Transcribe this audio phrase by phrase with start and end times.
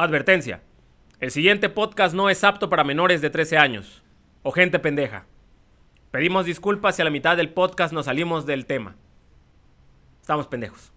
[0.00, 0.60] Advertencia.
[1.18, 4.04] El siguiente podcast no es apto para menores de 13 años
[4.44, 5.26] o gente pendeja.
[6.12, 8.94] Pedimos disculpas si a la mitad del podcast nos salimos del tema.
[10.20, 10.92] Estamos pendejos.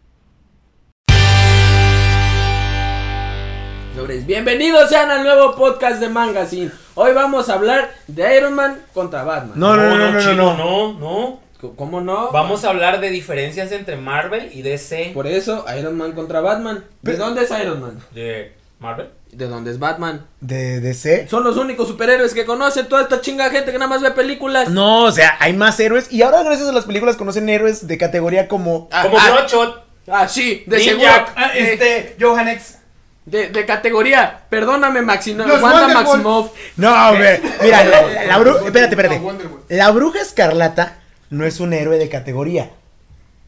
[3.96, 6.70] Sobres, Bienvenidos sean al nuevo podcast de Mangazine.
[6.94, 9.60] Hoy vamos a hablar de Iron Man contra Batman.
[9.60, 10.56] No, no, no, no, no, chico, no.
[10.58, 11.40] no, no.
[11.60, 12.32] C- ¿Cómo no?
[12.32, 15.10] Vamos a hablar de diferencias entre Marvel y DC.
[15.16, 16.84] Por eso, Iron Man contra Batman.
[17.02, 18.00] ¿De dónde es Iron Man?
[18.14, 19.10] ¿De Marvel?
[19.32, 20.26] ¿De dónde es Batman?
[20.42, 21.28] De DC.
[21.30, 24.70] Son los únicos superhéroes que conocen toda esta chinga gente que nada más ve películas.
[24.70, 26.12] No, o sea, hay más héroes.
[26.12, 28.90] Y ahora, gracias a las películas, conocen héroes de categoría como.
[28.92, 29.84] Ah, Como ah, Bloodshot.
[30.08, 30.92] Ah, sí, de Ninja.
[30.94, 31.26] seguro.
[31.36, 32.80] Ah, Eh, este, Johannex.
[33.26, 34.42] de, de categoría.
[34.50, 35.46] Perdóname, Maximo.
[35.46, 35.88] Los Wanda.
[35.94, 36.52] Maximoff.
[36.78, 37.40] No, hombre.
[37.62, 38.66] Mira, la, la bruja.
[38.66, 39.20] Espérate, espérate.
[39.20, 39.62] Wonderwolf.
[39.70, 40.98] La bruja escarlata
[41.30, 42.72] no es un héroe de categoría.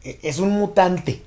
[0.04, 1.24] E- Es un mutante.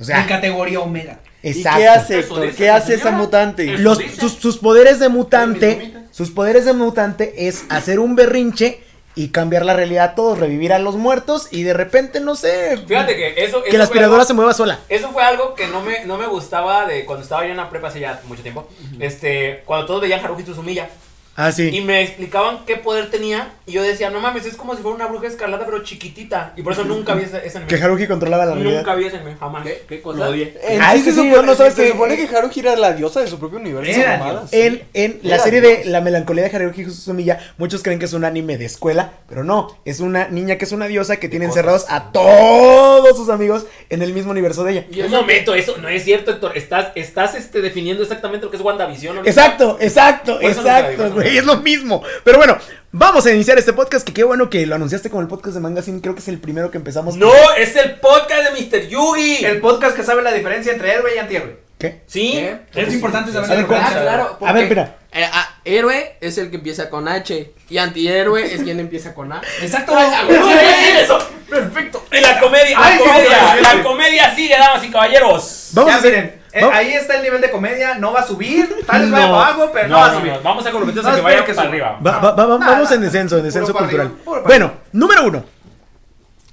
[0.00, 1.20] O En categoría Omega.
[1.42, 1.78] exacto.
[1.78, 2.50] ¿Y qué hace, Héctor?
[2.54, 3.78] ¿Qué hace esa mutante?
[3.78, 5.92] Los, sus, sus poderes de mutante.
[6.10, 8.80] Sus poderes de mutante es hacer un berrinche
[9.14, 12.76] y cambiar la realidad a todos, revivir a los muertos y de repente, no sé.
[12.86, 13.62] Fíjate que eso.
[13.62, 14.78] que eso la aspiradora algo- se mueva sola.
[14.90, 17.70] Eso fue algo que no me, no me gustaba de cuando estaba yo en la
[17.70, 18.68] prepa hace ya mucho tiempo.
[19.00, 20.88] Este, cuando todos veían Haruhi Tsuzumiya
[21.36, 21.68] Ah, sí.
[21.70, 24.96] y me explicaban qué poder tenía y yo decía, no mames, es como si fuera
[24.96, 27.68] una bruja escarlata pero chiquitita y por eso nunca vi ese, ese anime.
[27.76, 28.78] Que Haruhi controlaba la realidad.
[28.78, 29.64] Nunca vi ese anime, jamás.
[29.64, 30.18] ¿Qué- qué cosa?
[30.20, 30.58] Lo odié.
[30.62, 32.60] En Ah, sí es que se sí, supone, no sabes se que- supone que Haruhi
[32.60, 33.90] era la diosa de su propio universo.
[34.00, 34.52] Era mamadas.
[34.52, 35.78] En, en la Era serie Dios.
[35.78, 39.44] de La melancolía de Haruhi Suzumiya, muchos creen que es un anime de escuela, pero
[39.44, 43.66] no, es una niña que es una diosa que tiene encerrados a todos sus amigos
[43.90, 44.84] en el mismo universo de ella.
[44.90, 46.56] Y Un momento, eso no es cierto, Héctor.
[46.56, 49.18] Estás, estás este, definiendo exactamente lo que es WandaVision.
[49.18, 49.30] ahorita.
[49.30, 52.02] Exacto, exacto, Por eso nunca exacto, güey, es lo mismo.
[52.24, 52.56] Pero bueno,
[52.92, 55.60] vamos a iniciar este podcast, que qué bueno que lo anunciaste como el podcast de
[55.60, 57.16] Mangazine, creo que es el primero que empezamos.
[57.16, 58.88] No, es el podcast de Mr.
[58.88, 59.44] Yugi.
[59.44, 61.64] El podcast que sabe la diferencia entre héroe y antihéroe.
[61.78, 62.00] ¿Qué?
[62.06, 62.32] Sí.
[62.72, 62.82] ¿Qué?
[62.82, 63.80] Es importante saber la ¿cuál?
[63.80, 64.02] Ah, diferencia.
[64.02, 64.38] claro.
[64.40, 64.96] A ver, mira.
[65.12, 67.52] eh, ah, héroe es el que empieza con H.
[67.68, 69.42] Y antihéroe es quien empieza con A.
[69.60, 69.94] Exacto.
[69.94, 71.18] Bien, eso.
[71.50, 72.02] Perfecto.
[72.12, 75.68] Y la comedia, Ay, la comedia, la comedia sigue, damas y caballeros.
[75.72, 78.26] Vamos ya a hacer- miren, eh, ahí está el nivel de comedia, no va a
[78.26, 79.32] subir, tal vez vaya No.
[79.32, 80.32] para abajo, pero no, No, va a subir.
[80.32, 81.98] no, vamos a comprometernos No, a que vaya que para arriba.
[82.06, 84.12] Va- va- va- vamos en descenso, en descenso cultural.
[84.26, 85.44] arriba, Bueno, número uno.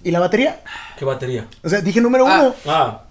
[0.03, 0.59] ¿Y la batería?
[1.03, 1.45] ¿Qué batería?
[1.61, 2.39] O sea, dije número Ah.
[2.39, 2.55] uno.
[2.65, 3.01] Ah.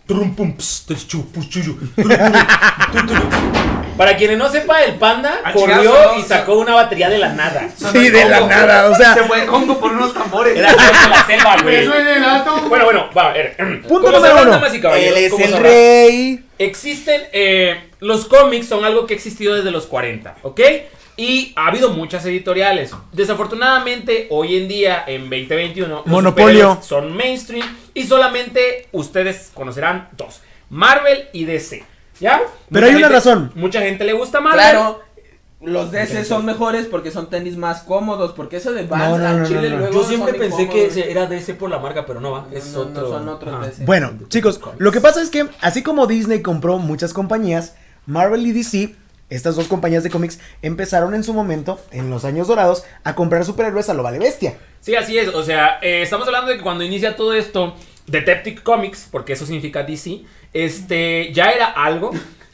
[3.99, 7.69] Para quienes no sepa, el panda Ah, corrió y sacó una batería de la nada.
[7.77, 9.13] Sí, de la nada, o sea.
[9.13, 10.57] Se fue el Congo por unos tambores.
[10.57, 11.77] Era la selva, güey.
[11.83, 12.63] Eso en el alto.
[12.71, 13.57] Bueno, bueno, va, a ver.
[13.87, 14.61] Punto número uno.
[14.95, 16.45] Él es el rey.
[16.59, 20.61] Existen, eh, los cómics son algo que ha existido desde los 40, ¿ok?
[21.23, 22.93] Y ha habido muchas editoriales.
[23.13, 26.79] Desafortunadamente, hoy en día, en 2021, los Monopolio.
[26.83, 30.41] son mainstream y solamente ustedes conocerán dos,
[30.71, 31.85] Marvel y DC,
[32.21, 32.41] ¿ya?
[32.41, 33.53] Pero Mucha hay una gente- razón.
[33.55, 34.61] Mucha gente le gusta Marvel.
[34.61, 35.01] Claro.
[35.65, 38.33] Los DC son mejores porque son tenis más cómodos.
[38.33, 39.79] Porque eso de Vans No, no, al no, chile no, no.
[39.79, 40.93] luego Yo siempre son pensé incómodos.
[40.95, 43.03] que era DC por la marca, pero no va, es no, otro.
[43.03, 43.67] no son otros Ajá.
[43.67, 43.85] DC.
[43.85, 48.51] Bueno, chicos, lo que pasa es que así como Disney compró muchas compañías, Marvel y
[48.51, 48.97] DC,
[49.35, 53.45] estas dos compañías de cómics, empezaron en su momento, en los años dorados, a comprar
[53.45, 54.57] superhéroes a lo vale bestia.
[54.81, 55.29] Sí, así es.
[55.29, 57.75] O sea, eh, estamos hablando de que cuando inicia todo esto,
[58.07, 60.23] Detective Comics, porque eso significa DC,
[60.53, 62.11] este, ya era algo.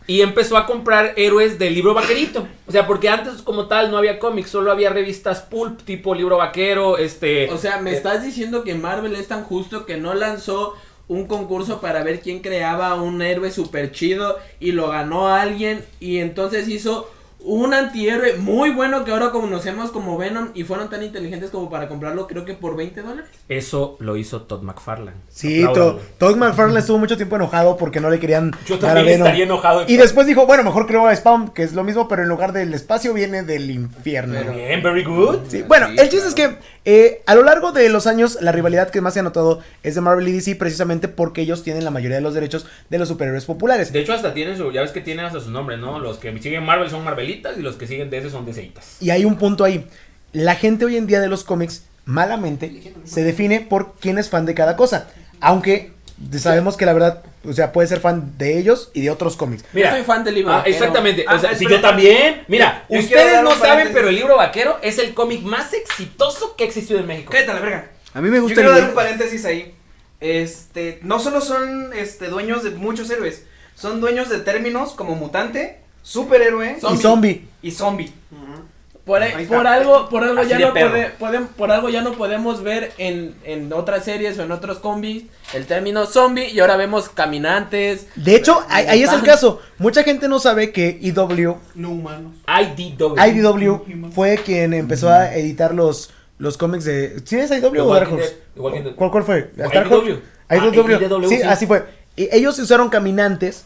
[0.07, 2.49] Y empezó a comprar héroes del libro vaquerito.
[2.67, 6.39] O sea, porque antes como tal no había cómics, solo había revistas pulp, tipo libro
[6.39, 7.51] vaquero, este...
[7.51, 10.75] O sea, me estás diciendo que Marvel es tan justo que no lanzó
[11.09, 16.19] un concurso para ver quién creaba un héroe super chido y lo ganó alguien y
[16.19, 17.11] entonces hizo
[17.41, 21.89] un antihéroe muy bueno que ahora conocemos como Venom y fueron tan inteligentes como para
[21.89, 23.31] comprarlo creo que por 20 dólares.
[23.49, 25.17] Eso lo hizo Todd McFarlane.
[25.29, 26.01] Sí, To-.
[26.19, 29.27] Todd McFarlane estuvo mucho tiempo enojado porque no le querían Yo dar a también Venom.
[29.29, 29.85] estaría enojado.
[29.87, 32.53] Y después dijo, bueno, mejor creo a Spawn, que es lo mismo, pero en lugar
[32.53, 34.35] del espacio viene del infierno.
[34.39, 35.39] Pero- Bien, very good.
[35.49, 36.51] Sí, Bueno, Sí, el chiste claro.
[36.53, 39.23] es que eh, a lo largo de los años la rivalidad que más se ha
[39.23, 42.67] notado es de Marvel y DC precisamente porque ellos tienen la mayoría de los derechos
[42.91, 43.93] de los superhéroes populares.
[43.93, 45.99] De hecho, hasta tienen su, ya ves que tienen hasta sus nombres, ¿no?
[45.99, 48.97] Los que siguen Marvel son Y los que siguen DC son DCitas.
[49.01, 49.87] Y hay un punto ahí.
[50.33, 54.47] La gente hoy en día de los cómics, malamente, se define por quién es fan
[54.47, 55.09] de cada cosa.
[55.41, 55.93] Aunque
[56.39, 59.65] sabemos que la verdad, o sea, puede ser fan de ellos y de otros cómics.
[59.73, 60.77] Yo soy fan del libro Ah, vaquero.
[60.77, 61.25] exactamente.
[61.29, 62.43] Ah, o sea, si yo también.
[62.49, 63.95] Mira, yo quiero ustedes no saben, paréntesis.
[63.97, 67.31] pero el libro vaquero es el cómic más exitoso que ha existido en México.
[67.33, 67.91] Cállate a la verga.
[68.15, 69.75] A mí me Yo gusta quiero el dar un paréntesis ahí.
[70.21, 73.45] Este, no solo son este dueños de muchos héroes,
[73.77, 75.79] son dueños de términos como mutante,
[76.13, 77.45] superhéroe Y zombie.
[77.63, 78.13] y zombie.
[79.05, 82.13] Por, Ahí por algo, por algo Así ya no pode- podem- por algo ya no
[82.13, 85.25] podemos ver en, en otras series o en otros combis
[85.55, 88.07] el término zombie y ahora vemos caminantes.
[88.17, 89.63] De hecho, ahí, ahí es el caso.
[89.79, 92.35] Mucha gente no sabe que IW, No humanos.
[92.47, 93.17] IDW.
[93.19, 97.23] IDW fue quien empezó a editar los, los cómics de...
[97.25, 98.37] ¿Sí es IDW The o Dark Horse?
[98.95, 99.51] ¿Cuál, cuál fue?
[99.57, 100.19] IDW.
[100.51, 101.03] Ah, IDW.
[101.03, 101.43] IDW, Sí, sí.
[101.45, 101.87] así fue.
[102.15, 103.65] Y ellos usaron caminantes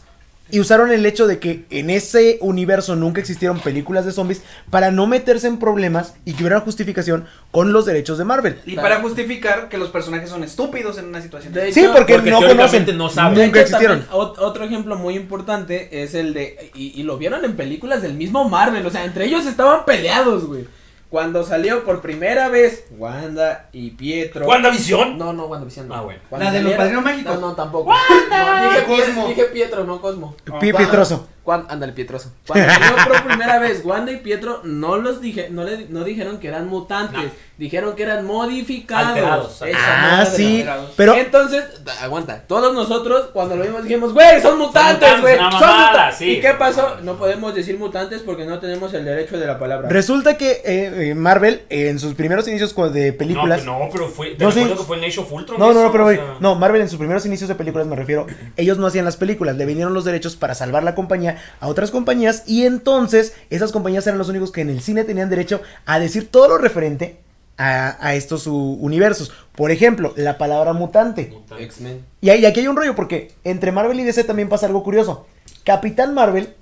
[0.53, 4.91] y usaron el hecho de que en ese universo nunca existieron películas de zombies para
[4.91, 8.59] no meterse en problemas y que hubiera justificación con los derechos de Marvel.
[8.65, 11.53] Y para justificar que los personajes son estúpidos en una situación.
[11.53, 12.85] De Sí, hecho- porque, Porque no conocen.
[12.97, 13.33] no saben.
[13.33, 14.01] Nunca hecho, existieron.
[14.05, 16.71] también, otro ejemplo muy importante es el de.
[16.75, 18.85] Y, y lo vieron en películas del mismo Marvel.
[18.85, 20.65] O sea, entre ellos estaban peleados, güey.
[21.13, 24.47] Cuando salió por primera vez Wanda y Pietro.
[24.47, 25.15] ¿WandaVision?
[25.15, 25.87] No, no, WandaVision.
[25.87, 25.93] no.
[25.93, 26.19] Ah, bueno.
[26.27, 27.35] Cuando La de los Padrinos Mágicos.
[27.39, 27.93] No, no, tampoco.
[27.93, 29.27] No, dije, Cosmo.
[29.27, 30.35] dije Pietro, no Cosmo.
[30.59, 31.27] Pi- Pietroso.
[31.43, 32.31] Cuan- ándale, Pietroso.
[32.47, 32.67] Cuando
[33.07, 36.67] por primera vez Wanda y Pietro, no los dije, no, le, no dijeron que eran
[36.67, 37.29] mutantes, No.
[37.57, 39.09] dijeron que eran modificados.
[39.09, 39.61] Alterados.
[39.61, 40.57] Esa Ah, sí.
[40.59, 40.91] alterados.
[40.95, 41.63] Pero Entonces,
[42.01, 45.35] aguanta, todos nosotros cuando lo vimos dijimos, güey, son mutantes, güey.
[45.37, 46.15] Son mutantes.
[46.17, 46.31] sí.
[46.37, 46.97] ¿Y qué pasó?
[47.03, 49.89] No podemos decir mutantes porque no tenemos el derecho de la palabra.
[49.89, 53.65] resulta que eh, eh, Marvel en sus primeros inicios de películas...
[53.65, 54.31] No, no, pero fue.
[54.35, 54.63] Te No, sí.
[54.63, 55.59] que fue en Age of Ultron.
[55.59, 56.37] No, no, eso, no, pero o sea.
[56.39, 59.57] no, Marvel en sus primeros inicios de películas me refiero, ellos no hacían las películas,
[59.57, 64.05] le vinieron los derechos para salvar la compañía a otras compañías y entonces esas compañías
[64.07, 67.17] eran los únicos que en el cine tenían derecho a decir todo lo referente
[67.57, 69.31] a, a estos universos.
[69.55, 71.33] Por ejemplo, la palabra mutante.
[71.59, 72.03] X-Men.
[72.21, 74.83] Y, ahí- y aquí hay un rollo porque entre Marvel y DC también pasa algo
[74.83, 75.27] curioso.
[75.63, 76.53] Capitán Marvel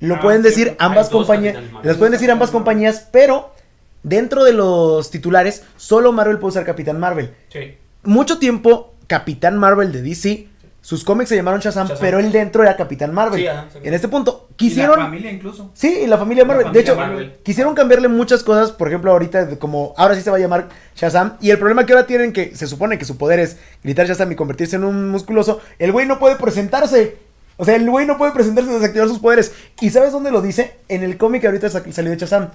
[0.00, 3.52] lo Ah, pueden decir ambas compañías, las pueden decir ambas compañías, pero
[4.02, 7.74] dentro de los titulares solo Marvel puede usar Capitán Marvel Sí.
[8.02, 10.48] mucho tiempo Capitán Marvel de DC.
[10.84, 11.98] Sus cómics se llamaron Shazam, Shazam.
[12.02, 13.40] pero él dentro era Capitán Marvel.
[13.40, 13.78] Sí, ajá, sí.
[13.82, 14.98] en este punto, Y quisieron.
[14.98, 15.70] la familia incluso.
[15.72, 16.64] Sí, y la familia Marvel.
[16.64, 17.32] de familia hecho, Marvel.
[17.42, 18.70] quisieron cambiarle muchas cosas.
[18.70, 21.38] Por ejemplo, ahorita, como ahora sí se va a llamar Shazam.
[21.40, 24.30] Y el problema que ahora tienen, que se supone que su poder es gritar Shazam
[24.32, 25.58] y convertirse en un musculoso.
[25.78, 27.16] El güey no puede presentarse.
[27.56, 29.54] O sea, el güey no puede presentarse y desactivar sus poderes.
[29.80, 30.74] ¿Y sabes dónde lo dice?
[30.88, 32.50] En el cómic que ahorita sa- salió de Shazam.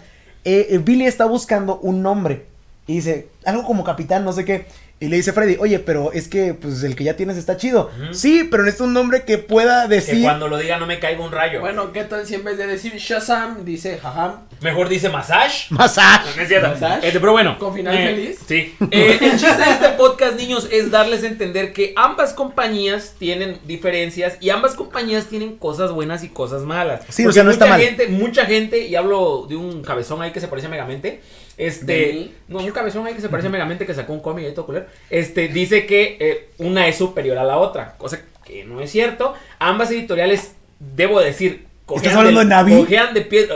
[0.45, 2.45] Eh, eh, Billy está buscando un nombre.
[2.85, 4.67] Y dice, algo como capitán, no sé qué.
[5.01, 7.89] Y le dice Freddy, oye, pero es que pues el que ya tienes está chido.
[8.11, 10.21] Sí, pero necesito un nombre que pueda Que decir.
[10.23, 11.61] cuando lo diga no me caiga un rayo.
[11.61, 14.41] Bueno, ¿qué tal si en vez de decir Shazam dice Jajam?
[14.59, 15.67] Mejor dice massage.
[15.69, 16.35] Massage.
[16.35, 16.67] No es cierto.
[16.71, 17.07] ¿Massage?
[17.07, 17.57] Este, pero bueno.
[17.57, 18.39] ¿Con final eh, feliz?
[18.45, 18.75] Sí.
[18.91, 23.59] Eh, el chiste de este podcast, niños, es darles a entender que ambas compañías tienen
[23.65, 27.01] diferencias y ambas compañías tienen cosas buenas y cosas malas.
[27.07, 27.85] Sí, o sea, no está mucha mal.
[27.85, 31.21] Gente, mucha gente, y hablo de un cabezón ahí que se parece a Megamente.
[31.59, 34.45] ¿De Este, no, un cabezón ahí que se parece a Megamente que sacó un cómic
[34.45, 34.85] ahí todo culero.
[35.09, 39.33] Este, dice que eh, una es superior a la otra, cosa que no es cierto.
[39.59, 42.77] Ambas editoriales, debo decir, ¿Estás hablando de Navi?
[42.77, 43.49] cojean de pies,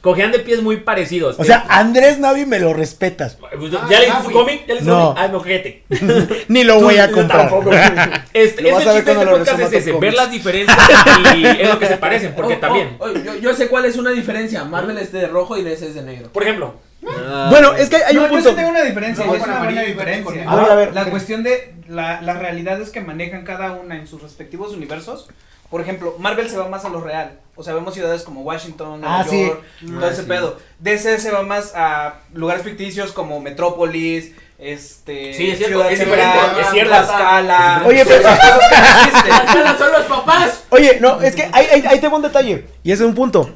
[0.00, 1.38] cojean de pies muy parecidos.
[1.38, 3.36] O sea, Andrés Navi me lo respetas.
[3.36, 4.66] Pues, ¿Ya le hizo su cómic?
[4.66, 5.14] ¿Ya le hizo No.
[5.16, 5.42] Ah, no.
[6.48, 7.48] Ni lo voy a comprar.
[7.48, 7.70] tampoco.
[8.32, 10.78] Este, Lo es vas a ver de este podcast es ese, ver las diferencias
[11.36, 12.96] y es lo que se parecen, porque Oh, oh, también.
[12.98, 14.62] oh, yo, yo sé cuál es una diferencia.
[14.64, 16.28] Marvel es de rojo y DC es de negro.
[16.32, 18.50] Por ejemplo, Bueno, es que hay no, un yo punto.
[18.50, 20.50] sí tengo una diferencia, No, es una buena diferencia.
[20.50, 20.94] A ver, a ver.
[20.94, 25.28] La cuestión de la, las realidades que manejan cada una en sus respectivos universos.
[25.70, 27.38] Por ejemplo, Marvel se va más a lo real.
[27.54, 29.46] O sea, vemos ciudades como Washington, Nueva Ah, sí.
[29.46, 30.28] York, todo Ah, ese sí.
[30.28, 30.58] pedo.
[30.80, 35.32] DC se va más a lugares ficticios como Metrópolis, este...
[35.32, 36.90] Sí, es cierto, Ciudad es Central, diferente, es cierto.
[36.92, 37.82] Tlaxcala.
[37.86, 38.28] Oye, pero-
[39.78, 40.64] son los papás.
[40.70, 42.66] Oye, no, es que ahí, ahí, ahí tengo un detalle.
[42.82, 43.50] Y ese es un punto.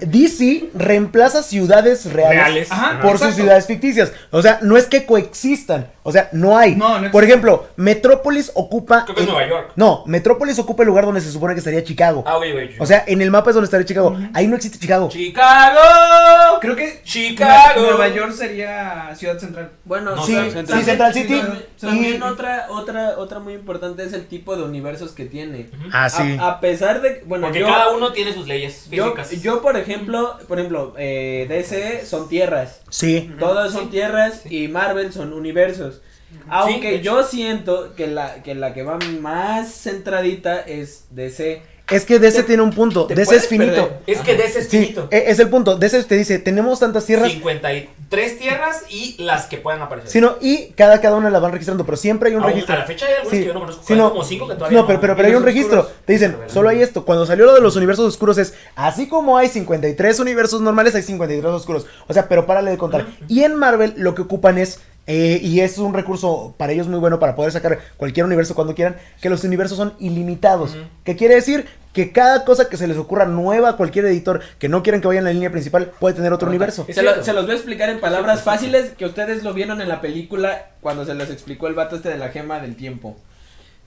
[0.00, 2.72] DC reemplaza ciudades reales, reales.
[2.72, 3.00] Ajá.
[3.00, 4.12] por sus ciudades ficticias.
[4.30, 5.88] O sea, no es que coexistan.
[6.02, 6.74] O sea, no hay.
[6.74, 9.04] No, no por ejemplo, Metrópolis ocupa.
[9.04, 9.72] Creo que es el- Nueva York.
[9.76, 12.24] No, Metrópolis ocupa el lugar donde se supone que estaría Chicago.
[12.26, 12.70] Ah, güey, güey.
[12.78, 14.16] O sea, en el mapa es donde estaría Chicago.
[14.32, 15.08] Ahí no existe Chicago.
[15.10, 16.58] Chicago.
[16.60, 17.82] Creo que Chicago.
[17.82, 19.70] Nueva York sería Ciudad Central.
[19.84, 21.40] Bueno, No, Sí, Central- sí, también- Central City.
[21.40, 25.68] También, también Y- otra, otra, otra muy importante es el tipo de universos que tiene.
[25.92, 26.36] Ah, sí.
[26.40, 29.42] A, a pesar de, bueno, Porque yo, cada uno tiene sus leyes yo, físicas.
[29.42, 32.82] yo, por ejemplo, por ejemplo, eh, DC son tierras.
[32.90, 33.32] Sí.
[33.38, 36.02] Todas son tierras y Marvel son universos.
[36.48, 41.62] Aunque yo siento que la, que la que va más centradita es DC.
[41.90, 43.06] Es que DC Te- tiene un punto.
[43.06, 43.88] DC es finito.
[43.88, 44.02] perder.
[44.06, 45.08] es que ese Sí, espíritu.
[45.10, 45.76] e- es el punto.
[45.76, 47.30] DC te dice, tenemos tantas tierras.
[47.32, 50.10] 53 tierras y las que puedan aparecer.
[50.10, 52.74] Sino, y cada, cada una la van registrando, pero siempre hay un Aún- registro.
[52.74, 53.82] A la fecha hay algunas Sí, que yo no conozco.
[53.86, 55.80] sí, hay no, como 5 que todavía no, pero, pero, pero hay un registro.
[55.80, 56.00] oscuros.
[56.04, 57.04] Te dicen, solo hay esto.
[57.04, 61.02] Cuando salió lo de los universos oscuros es, así como hay 53 universos normales, hay
[61.02, 61.86] 53 oscuros.
[62.06, 63.06] O sea, pero párale de contar.
[63.28, 67.00] Y en Marvel lo que ocupan es eh, y es un recurso para ellos muy
[67.00, 70.72] bueno para poder sacar cualquier universo cuando quieran, que los universos son ilimitados.
[70.76, 70.82] Ujú.
[71.02, 71.66] ¿Qué quiere decir?
[71.92, 75.08] Que cada cosa que se les ocurra nueva a cualquier editor que no quieran que
[75.08, 76.84] vaya en la línea principal puede tener otro universo.
[76.86, 79.80] Es Se, lo- se los voy a explicar en palabras fáciles que ustedes lo vieron
[79.80, 83.16] en la película cuando se les explicó el vato este de la gema del tiempo.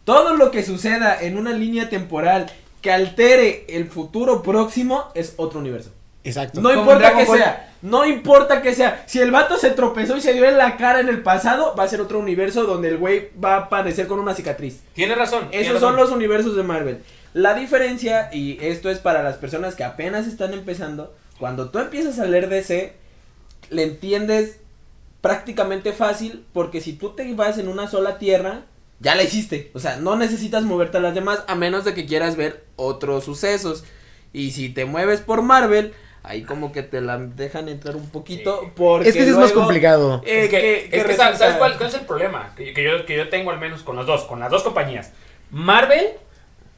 [0.04, 2.48] Todo lo que suceda en una línea temporal
[2.82, 5.92] que altere el futuro próximo es otro universo.
[6.24, 6.60] Exacto.
[6.62, 7.38] No importa que Ball.
[7.38, 9.04] sea, no importa que sea.
[9.08, 11.84] Si el vato se tropezó y se dio en la cara en el pasado, va
[11.84, 14.82] a ser otro universo donde el güey va a aparecer con una cicatriz.
[14.94, 15.48] Tienes razón.
[15.52, 15.96] Esos son razón.
[15.98, 17.00] los universos de Marvel.
[17.34, 22.20] La diferencia, y esto es para las personas que apenas están empezando, cuando tú empiezas
[22.20, 22.94] a leer DC,
[23.70, 24.58] le entiendes
[25.22, 28.66] prácticamente fácil, porque si tú te vas en una sola tierra,
[29.00, 29.72] ya la hiciste.
[29.74, 33.24] O sea, no necesitas moverte a las demás, a menos de que quieras ver otros
[33.24, 33.86] sucesos.
[34.34, 38.72] Y si te mueves por Marvel, ahí como que te la dejan entrar un poquito,
[38.76, 40.22] porque es que sí es más complicado.
[40.26, 42.54] eh, Es que, que- es que que ¿sabes, resulta- sabes cuál, cuál es el problema?
[42.56, 45.12] Que, que yo, que yo tengo al menos con las dos, con las dos compañías.
[45.50, 46.06] Marvel,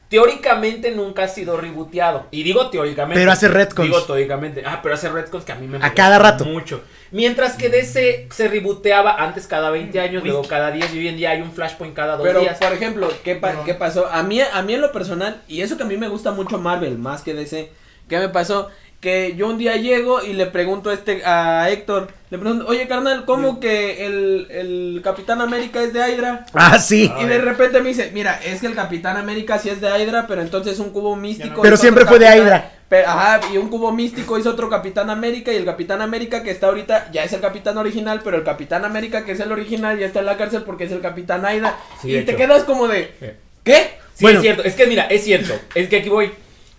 [0.08, 2.26] teóricamente nunca ha sido rebooteado.
[2.30, 3.18] Y digo teóricamente.
[3.20, 3.88] Pero hace retcons.
[3.88, 4.62] Digo teóricamente.
[4.64, 6.44] Ah, pero hace retcons que a mí me A cada rato.
[6.44, 6.82] mucho.
[7.10, 11.16] Mientras que DC se rebooteaba antes cada 20 años, luego cada 10 y hoy en
[11.16, 12.58] día hay un flashpoint cada dos Pero, días.
[12.58, 14.06] por ejemplo, ¿qué, pa- ¿qué pasó?
[14.10, 16.58] A mí, a mí en lo personal, y eso que a mí me gusta mucho
[16.58, 17.70] Marvel, más que DC,
[18.08, 18.68] ¿qué me pasó?
[19.04, 22.88] Que yo un día llego y le pregunto a, este, a Héctor, le pregunto, oye
[22.88, 26.46] carnal, ¿cómo que el, el Capitán América es de Hydra?
[26.54, 27.12] Ah, sí.
[27.20, 30.24] Y de repente me dice, mira, es que el Capitán América sí es de Hydra,
[30.26, 31.60] pero entonces un cubo místico.
[31.60, 32.70] Pero siempre fue de Hydra.
[32.88, 36.50] Pe- ajá, y un cubo místico hizo otro Capitán América y el Capitán América que
[36.50, 39.98] está ahorita ya es el Capitán original, pero el Capitán América que es el original
[39.98, 41.76] ya está en la cárcel porque es el Capitán Hydra.
[42.00, 42.36] Sí, y te hecho.
[42.38, 43.26] quedas como de, Sí.
[43.64, 43.98] ¿qué?
[44.14, 44.38] Sí, Bueno.
[44.38, 44.62] es cierto.
[44.62, 45.52] Es que mira, es cierto.
[45.74, 46.30] Es que aquí voy.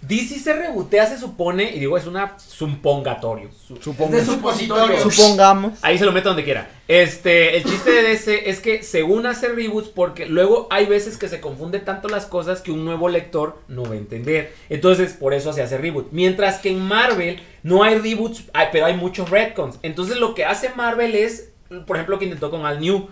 [0.07, 3.49] DC se rebotea, se supone, y digo, es una sumpongatorio.
[3.49, 3.67] Es
[4.11, 4.99] de supositorio.
[5.09, 5.79] Supongamos.
[5.81, 6.69] Ahí se lo meto donde quiera.
[6.87, 11.27] Este, el chiste de DC es que según hace reboots, porque luego hay veces que
[11.27, 14.53] se confunde tanto las cosas que un nuevo lector no va a entender.
[14.69, 16.09] Entonces, por eso se hace reboot.
[16.11, 19.79] Mientras que en Marvel no hay reboots, hay- pero hay muchos retcons.
[19.81, 21.49] Entonces, lo que hace Marvel es,
[21.87, 23.07] por ejemplo, que intentó con Al New.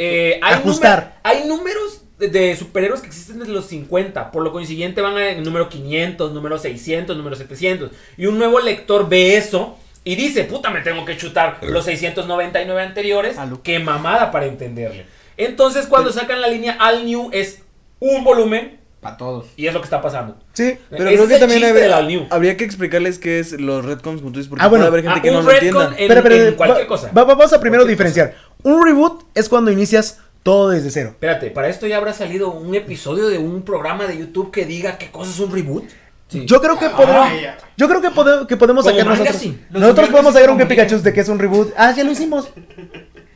[0.00, 0.98] eh, hay Ajustar.
[1.00, 4.30] número- hay números de, superhéroes que existen desde los 50.
[4.32, 7.90] Por lo consiguiente van en el número 500, número 600, número 700.
[8.16, 12.82] Y un nuevo lector ve eso y dice, puta, me tengo que chutar los 699
[12.82, 13.36] anteriores.
[13.62, 15.06] Qué mamada para entenderle.
[15.36, 17.62] Entonces, cuando sacan la línea All New es
[18.00, 19.46] un volumen Para todos.
[19.56, 20.36] y es lo que está pasando.
[20.52, 20.76] Sí.
[20.90, 24.38] Pero Ese creo que también habría, habría que explicarles qué es los retcons como tú
[24.40, 24.86] dices, porque Ah, bueno.
[24.86, 25.94] puede haber gente Ah, que no lo entienda.
[25.96, 27.12] en, espera, en cualquier va- cosa.
[27.16, 28.34] va- vamos a primero diferenciar.
[28.64, 31.10] Un reboot es cuando inicias todo desde cero.
[31.10, 34.96] Espérate, para esto ya habrá salido un episodio de un programa de YouTube que diga
[34.96, 35.84] qué cosa es un reboot.
[36.28, 36.44] Sí.
[36.46, 37.28] Yo creo que podemos,
[37.76, 39.42] yo creo que, pode- que podemos Como sacar manga, nosotros.
[39.42, 39.58] sí.
[39.70, 41.72] Nosotros podemos sacar un que Pikachu de que es un reboot.
[41.76, 42.48] Ah, ya lo hicimos.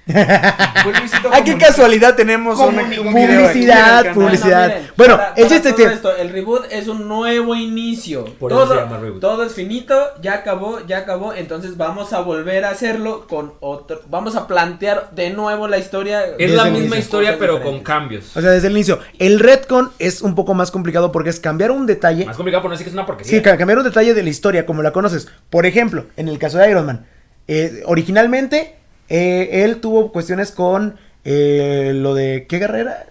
[1.33, 4.15] Ah, qué casualidad tenemos una- un Publicidad, canal.
[4.15, 4.69] publicidad.
[4.69, 8.25] miren, Bueno, para- el para chiste todo que- esto, el reboot es un nuevo inicio.
[8.39, 9.21] Por eso todo, se llama reboot.
[9.21, 11.33] todo es finito, ya acabó, ya acabó.
[11.35, 14.01] Entonces vamos a volver a hacerlo con otro.
[14.11, 16.25] Vamos a plantear de nuevo la historia.
[16.25, 18.37] Es Desde la misma inicio, historia, cosas pero con cambios.
[18.37, 18.99] O sea, desde el inicio.
[19.19, 22.27] El retcon es un poco más complicado porque es cambiar un detalle.
[22.27, 23.31] Más complicado por no decir que es una porquería.
[23.31, 25.29] Sí, ca- cambiar un detalle de la historia como la conoces.
[25.49, 27.07] Por ejemplo, en el caso de Iron Man,
[27.47, 28.77] eh, originalmente
[29.13, 33.07] eh, él tuvo cuestiones con eh, lo de ¿qué guerra era?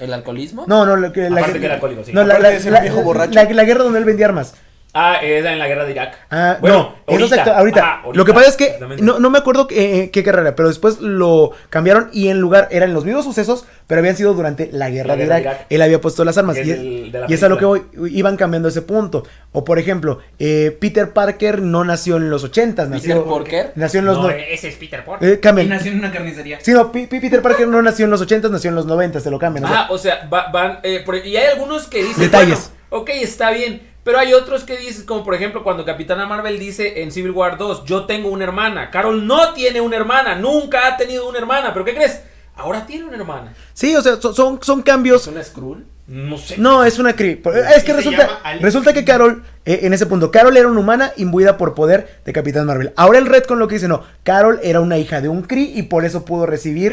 [0.00, 0.64] ¿El alcoholismo?
[0.66, 2.12] No, no, lo que la, Aparte que era alcohólico, sí.
[2.12, 3.32] no, la, la- la- viejo borracho.
[3.32, 4.54] la- la guerra donde él vendía armas.
[4.96, 6.16] Ah, es en la guerra de Irak.
[6.30, 7.26] Ah, Bueno, no, ahorita.
[7.34, 7.80] exacto, ahorita.
[7.80, 10.42] Ajá, ahorita, Lo que pasa es que no, no me acuerdo qué, eh, qué guerra
[10.42, 14.34] era, pero después lo cambiaron y en lugar eran los mismos sucesos, pero habían sido
[14.34, 15.52] durante la guerra, La de, guerra Irak.
[15.52, 15.66] de Irak.
[15.70, 17.64] Él había puesto las armas y, es del- de la y es a lo que
[17.64, 19.24] voy, iban cambiando ese punto.
[19.50, 23.72] O por ejemplo, eh, Peter Parker no nació en los 80 ¿Peter nació, Parker?
[23.74, 25.28] nació en los No, no- ese es Peter Parker.
[25.28, 26.58] eh, Y nació en una carnicería.
[26.62, 29.18] Sí, no, P- P- Peter Parker no nació en los 80 nació en los 90
[29.18, 29.64] se lo cambian.
[29.64, 30.78] o sea, Ah, o sea, va- van.
[30.84, 32.22] eh, por- y hay algunos que dicen.
[32.22, 32.70] Detalles.
[32.90, 33.92] bueno, ok, está bien.
[34.04, 37.56] Pero hay otros que dicen, como por ejemplo, cuando Capitana Marvel dice en Civil War
[37.56, 38.90] 2, yo tengo una hermana.
[38.90, 41.72] Carol no tiene una hermana, nunca ha tenido una hermana.
[41.72, 42.22] ¿Pero qué crees?
[42.54, 43.54] Ahora tiene una hermana.
[43.72, 45.22] sí, o sea, son, son, son cambios.
[45.22, 45.86] ¿Es una Skrull?
[46.06, 46.58] No sé.
[46.58, 47.36] No, es una Kree.
[47.36, 51.12] Por- Es que resulta, resulta que Carol, eh, en ese punto, Carol era una humana
[51.16, 52.92] imbuida por poder de Capitán Marvel.
[52.96, 55.62] Ahora el Red con lo que dice, no, Carol era una hija de un Kree
[55.74, 56.92] y por eso pudo recibir...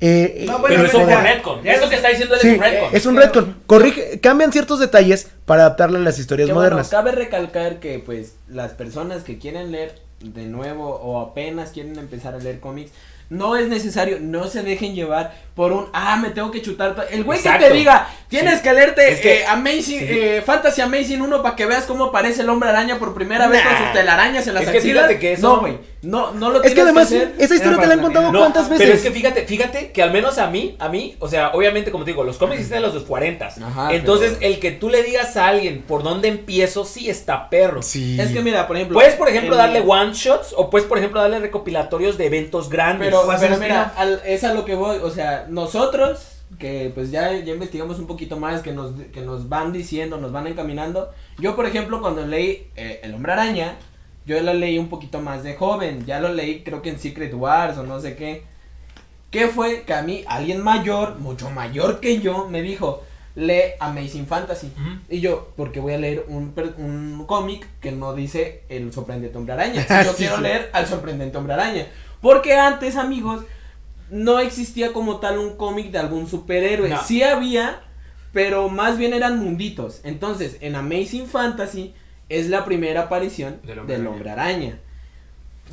[0.00, 1.66] eh, No, eh, bueno, Pero eso Redcon.
[1.66, 2.88] Eso que está diciendo él Sí, es un Redcon.
[2.92, 3.56] es un retcon.
[3.66, 6.90] Corrige, cambian ciertos detalles para adaptarle a las historias Que bueno, modernas.
[6.90, 12.34] cabe recalcar que pues las personas que quieren leer de nuevo o apenas quieren empezar
[12.34, 12.92] a leer cómics,
[13.30, 16.94] No es necesario, no se dejen llevar por un, ah, me tengo que chutar.
[16.94, 17.02] to-".
[17.10, 20.06] El güey que te diga, tienes que leerte Es que- eh, Amazing, sí.
[20.08, 23.62] eh, Fantasy Amazing 1 para que veas cómo aparece el hombre araña por primera vez
[23.62, 25.04] con sus telarañas en las Es que axilas.
[25.04, 27.34] fíjate que eso- No, güey, no, no lo Es que además, hacer.
[27.38, 28.84] esa historia te la han contado No, cuántas veces.
[28.86, 31.90] Pero es que fíjate, fíjate que al menos a mí, a mí, o sea, obviamente
[31.90, 33.46] como te digo, los cómics existen de los 40.
[33.46, 37.48] Ajá, Entonces, pero- el que tú le digas a alguien por dónde empiezo, sí está
[37.48, 37.80] perro.
[37.82, 38.20] Sí.
[38.20, 38.94] Es que mira, por ejemplo.
[38.94, 42.68] Puedes, por ejemplo, el- darle one shots o puedes, por ejemplo, darle recopilatorios de eventos
[42.68, 43.08] grandes.
[43.08, 47.10] Pero, Pues, pero mira, al- es a lo que voy, o sea, nosotros, que pues
[47.10, 51.10] ya, ya investigamos un poquito más, que nos, que nos van diciendo, nos van encaminando.
[51.38, 53.76] Yo, por ejemplo, cuando leí eh, El Hombre Araña,
[54.26, 57.34] yo lo leí un poquito más de joven, ya lo leí creo que en Secret
[57.34, 58.44] Wars o no sé qué.
[59.30, 59.82] ¿Qué fue?
[59.82, 63.02] Que a mí alguien mayor, mucho mayor que yo, me dijo,
[63.34, 64.68] lee Amazing Fantasy.
[64.76, 64.90] Ujú.
[65.08, 69.54] Y yo, porque voy a leer un, un cómic que no dice el sorprendente hombre
[69.54, 69.84] araña.
[70.04, 70.42] Yo sí, quiero sí.
[70.42, 71.86] leer al sorprendente hombre araña.
[72.24, 73.44] Porque antes, amigos,
[74.10, 76.88] no existía como tal un cómic de algún superhéroe.
[76.88, 77.02] No.
[77.04, 77.82] Sí había,
[78.32, 80.00] pero más bien eran munditos.
[80.04, 81.94] Entonces, en Amazing Fantasy
[82.30, 84.78] es la primera aparición Del del Hombre Araña.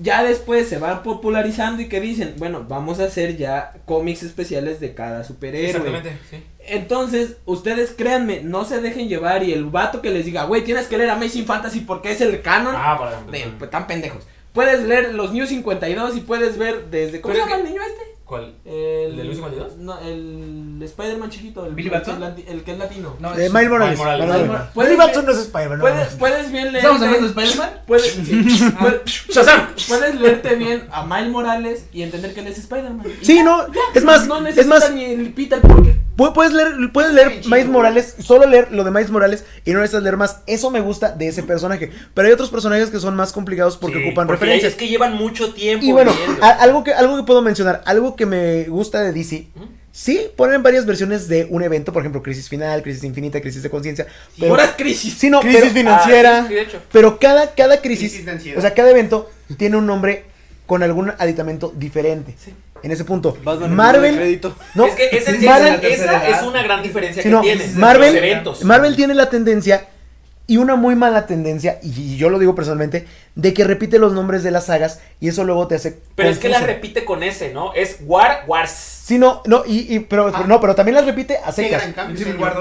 [0.02, 4.82] Ya después se van popularizando y que dicen, bueno, vamos a hacer ya cómics especiales
[4.82, 5.70] de cada superhéroe.
[5.70, 6.44] Exactamente, sí.
[6.68, 10.88] Entonces, ustedes créanme, no se dejen llevar y el vato que les diga, güey, tienes
[10.88, 13.32] que leer Amazing Fantasy porque es el canon, Ah, para ejemplo.
[13.32, 14.26] de, pues, tan pendejos.
[14.54, 17.82] Puedes leer los New 52 y puedes ver desde, ¿cómo se es llama el niño
[17.82, 18.12] este?
[18.26, 18.54] ¿Cuál?
[18.66, 18.74] El,
[19.12, 19.78] ¿El de New 52?
[19.78, 22.24] No, el Spider-Man chiquito, el, ¿Billy el que Batson?
[22.38, 23.16] es el que es latino.
[23.20, 24.00] No, Eh, es- Miles Morales.
[24.00, 24.70] Miles Morales.
[24.76, 25.78] Billy Batson no es Spider-Man.
[25.80, 26.78] no, Puedes, puedes bien leer.
[26.78, 27.70] ¿Estamos hablando de Spider-Man?
[27.88, 28.46] Puedes, sí,
[29.90, 33.06] puedes, leerte bien a Miles Morales y entender que él es Spider-Man.
[33.22, 35.96] Sí, ya, no, ya, es más, no es necesitas más- ni el Peter porque Pu-
[36.16, 40.04] Puedes leer, puedes leer Miles Morales, solo leer lo de Miles Morales y no necesitas
[40.04, 40.42] leer más.
[40.46, 41.90] Eso me gusta de ese personaje.
[42.14, 44.74] Pero hay otros personajes que son más complicados porque Sí, ocupan porque referencias.
[44.74, 45.84] Es que llevan mucho tiempo.
[45.86, 49.48] Y bueno, a- algo que, algo que puedo mencionar, algo que me gusta de DC.
[49.56, 49.64] ¿Mm?
[49.94, 53.70] Sí, ponen varias versiones de un evento, por ejemplo, Crisis Final, Crisis Infinita, Crisis de
[53.70, 54.08] Conciencia.
[54.40, 55.16] Pero, puras crisis.
[55.18, 56.38] sí, no, Crisis pero, financiera.
[56.38, 56.82] Ah, sí, sí, de hecho.
[56.92, 60.24] pero cada, cada crisis, Crisis o sea, cada evento tiene un nombre
[60.66, 62.36] con algún aditamento diferente.
[62.84, 63.38] En ese punto,
[63.70, 64.42] Marvel,
[64.76, 67.42] no, es que esa, Crisis Marvel- esa- esa es una gran diferencia Sí, que no,
[67.42, 67.66] tiene.
[67.76, 68.64] Marvel- eventos.
[68.64, 69.88] Marvel tiene la tendencia
[70.48, 74.44] y una muy mala tendencia, y, yo lo digo personalmente, de que repite los nombres
[74.44, 76.00] de las sagas y eso luego te hace.
[76.16, 76.74] Pero es que la confuso.
[76.76, 77.74] repite con ese, ¿no?
[77.74, 78.72] Es War Wars.
[79.06, 81.84] Sí, no, no, y, y- pero, pero no, pero también las repite a secas.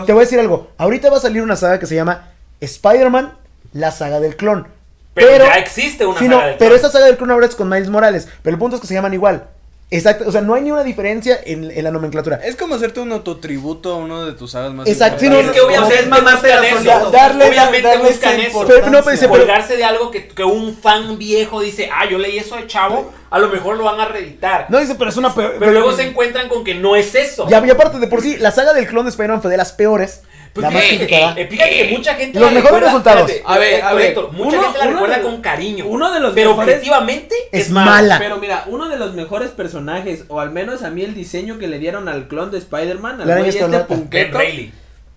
[0.07, 0.69] Te voy a decir algo.
[0.79, 2.29] Ahorita va a salir una saga que se llama
[2.61, 3.33] Spider-Man,
[3.73, 4.69] la saga del clon.
[5.13, 6.79] Pero, ya existe una sí, saga no, del pero clon.
[6.81, 8.29] esa saga del clon ahora es con Miles Morales.
[8.43, 9.47] Pero el punto es que se llaman igual.
[9.93, 12.37] Exacto, o sea, no hay ni una diferencia en, en la nomenclatura.
[12.45, 15.61] Es como hacerte un autotributo a uno de tus sagas más Exacto, no, es que
[15.61, 16.77] obviamente es eso.
[16.77, 18.65] soledad, darle- obviamente darle buscan eso.
[18.69, 22.39] Pero no, pero colgarse de algo que, que un fan viejo dice, ah, yo leí
[22.39, 24.67] eso de chavo, a lo mejor lo van a reeditar.
[24.69, 25.57] No dice, pero es una peor.
[25.59, 27.49] pero luego se encuentran con que no es eso.
[27.49, 29.73] Ya, y aparte de por sí, la saga del clon de Spider-Man fue de las
[29.73, 30.23] peores.
[30.53, 31.35] Pues, la más eh, criticada.
[31.39, 33.31] eh, fíjate que mucha gente Los la mejores recuerda- resultados.
[33.31, 35.85] espérate, A ver, a ver, Héctor, mucha uno- gente la recuerda de- con cariño.
[35.87, 37.91] uno de los pero mejores- objetivamente Es es, mala.
[37.91, 38.19] mala.
[38.19, 41.69] Pero mira, uno de los mejores personajes, o al menos a mí el diseño que
[41.69, 44.73] le dieron al clon de Spider-Man, al La güey araña este punqueto, Reilly.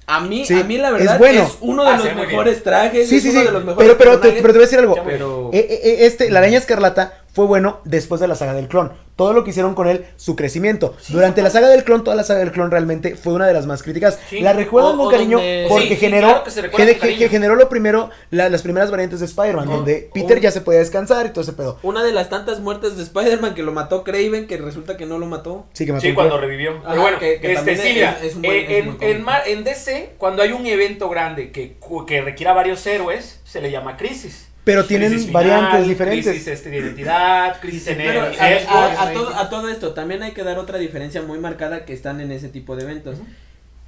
[0.06, 1.52] a mí, Sí, a mí la es verdad es, bueno.
[1.62, 3.46] uno de Ah, los mejores trajes, Sí, es sí, uno sí.
[3.48, 4.96] de los mejores Pero, pero, te, pero te voy a decir algo.
[5.04, 8.68] Pero- Eh, eh, eh, este, la araña escarlata fue bueno después de la saga del
[8.68, 8.94] clon.
[9.16, 10.96] Todo lo que hicieron con él, su crecimiento.
[11.10, 13.68] Durante la saga del clon, toda la saga del clon realmente fue una de las
[13.68, 14.18] más críticas.
[14.28, 14.40] Sí.
[14.40, 16.92] La recuerdan O- con cariño donde- porque Sí, sí, generó, claro que se recuerda que,
[16.94, 17.20] con que- cariño.
[17.20, 20.62] que generó lo primero, la- las primeras variantes de Spider-Man, donde Peter Un- ya se
[20.62, 21.78] podía descansar y todo ese pedo.
[21.84, 25.20] Una de las tantas muertes de Spider-Man que lo mató Craven, que resulta que no
[25.20, 25.68] lo mató.
[25.74, 26.72] Sí, que mató Sí, cuando revivió.
[26.80, 31.08] Ajá, Pero bueno, que- que este, es- buen- eh, en, DC, cuando hay un evento
[31.10, 34.48] grande que, cu- que requiera varios héroes, se le llama crisis.
[34.64, 36.26] Pero tienen Crisis variantes final, diferentes.
[36.32, 38.72] Crisis este, de identidad, crisis en Pero el a, sesgo.
[38.72, 41.92] a- a todo, a todo esto, también hay que dar otra diferencia muy marcada que
[41.94, 43.18] están en ese tipo de eventos.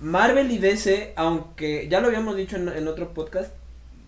[0.01, 3.51] Marvel y DC, aunque ya lo habíamos dicho en, en otro podcast,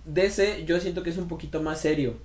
[0.05, 2.15] DC yo siento que es un poquito más serio.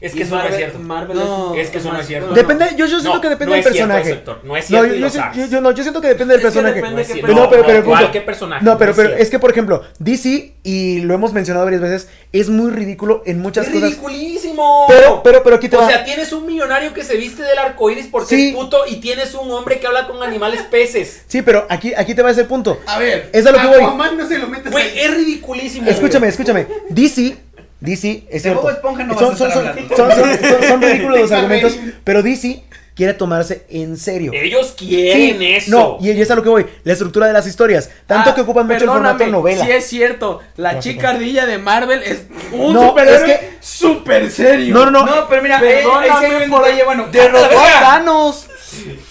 [0.00, 0.78] Es que eso no es Marvel- cierto.
[0.78, 2.28] Marvel No, es que eso no es cierto.
[2.28, 4.22] no, Depende, yo, yo siento No, que depende no del cierto personaje.
[4.44, 6.40] no es No, cierto yo, y yo yo- yo no, yo siento que depende del
[6.40, 6.74] Es personaje.
[6.76, 7.20] depende No.
[7.20, 8.64] Pero no, pero, ¿Qué personaje?
[8.64, 12.08] No, pero, es pero es que, por ejemplo, DC, y lo hemos mencionado varias veces,
[12.32, 13.90] es muy ridículo en muchas ¡Es cosas.
[13.90, 14.86] ridiculísimo!
[14.88, 15.88] Pero, pero, pero aquí te o va.
[15.88, 18.48] sea, tienes un millonario que se viste del arco iris porque Sí.
[18.50, 21.22] es puto y tienes un hombre que habla con animales peces.
[21.26, 22.80] Sí, pero aquí, aquí te va ese punto.
[22.86, 23.28] A ver.
[23.32, 24.16] Es a lo que voy.
[24.16, 25.88] No se lo metes Güey, es ridiculísimo.
[25.90, 26.66] Escúchame, escúchame.
[26.88, 27.36] DC,
[27.80, 28.68] DC, es cierto.
[29.06, 32.62] No son, son, ridículos los argumentos, pero DC
[32.94, 34.32] quiere tomarse en serio.
[34.34, 35.70] Ellos quieren Sí, eso.
[35.70, 36.66] No, y, es a lo que voy.
[36.84, 37.90] La estructura de las historias.
[38.06, 39.64] Tanto Ah, que ocupan mucho el formato novela.
[39.64, 43.50] Sí es cierto, la No, chica ardilla de Marvel es un No, superhéroe es que-
[43.60, 44.74] super serio.
[44.74, 45.06] No, no, no.
[45.06, 47.06] No, pero mira, eh, ahí Perdóname un por- detalle bueno.
[47.10, 48.46] Derrotó a Thanos.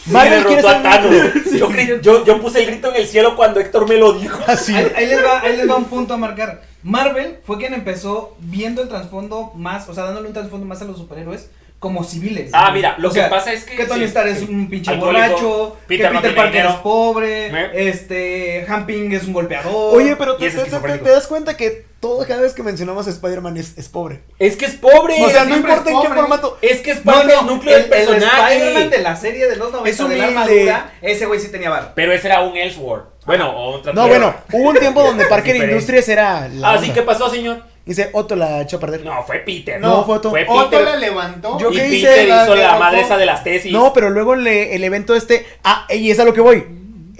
[0.05, 1.13] Marvel quiere ser a Thanos.
[1.58, 1.69] Yo,
[2.01, 4.39] yo, yo puse el grito en el cielo cuando Héctor me lo dijo.
[4.45, 4.75] así.
[4.75, 6.62] Ahí, ahí les va, ahí les va un punto a marcar.
[6.83, 10.85] Marvel fue quien empezó viendo el trasfondo más, o sea, dándole un trasfondo más a
[10.85, 12.51] los superhéroes como civiles.
[12.53, 13.75] Ah, mira, lo O que sea, pasa es que.
[13.77, 14.47] Que Tony sí, Stark es sí.
[14.49, 16.69] un pinche Alcohólico, borracho, Peter que no Peter Parker dinero.
[16.71, 17.89] es pobre, ¿Eh?
[17.89, 19.95] este, Hamping es un golpeador.
[19.95, 21.05] Oye, pero te, es te- te- esquizofrénico.
[21.05, 24.21] te das cuenta que todo, cada vez que mencionamos a Spider-Man es, es pobre.
[24.39, 25.15] Es que es pobre.
[25.23, 26.57] O sea, no importa en qué formato.
[26.61, 28.55] es que es no, parte no, del núcleo el, del personaje.
[28.55, 30.39] el Spider-Man de la serie de los 90 Es de la humilde.
[30.71, 31.93] armadura, ese güey sí tenía bar.
[31.95, 33.05] Pero ese era un Ellsworth.
[33.25, 35.55] Bueno, o otra No, bueno, hubo un tiempo donde Parker.
[35.55, 36.93] Industries era la Así onda.
[36.95, 37.63] que pasó, señor.
[37.85, 39.03] Dice, Otto la echó a perder.
[39.03, 39.79] No, fue Peter.
[39.81, 40.29] No, fue Otto.
[40.29, 40.85] Fue Otto Peter.
[40.85, 41.59] la levantó.
[41.59, 42.79] Yo y qué Peter la hizo la derrotó.
[42.79, 43.71] madre esa de las tesis.
[43.71, 45.45] No, pero luego le- el evento este.
[45.63, 46.65] Ah, y es a lo que voy.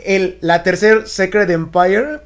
[0.06, 2.20] El, la tercer Secret Empire.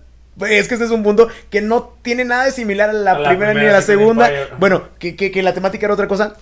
[0.47, 3.19] Es que este es un punto que no tiene nada de similar a la, A
[3.19, 4.27] la primera, ni a la segunda.
[4.27, 4.47] Empire.
[4.59, 6.35] Bueno, que, que- que la temática era otra cosa.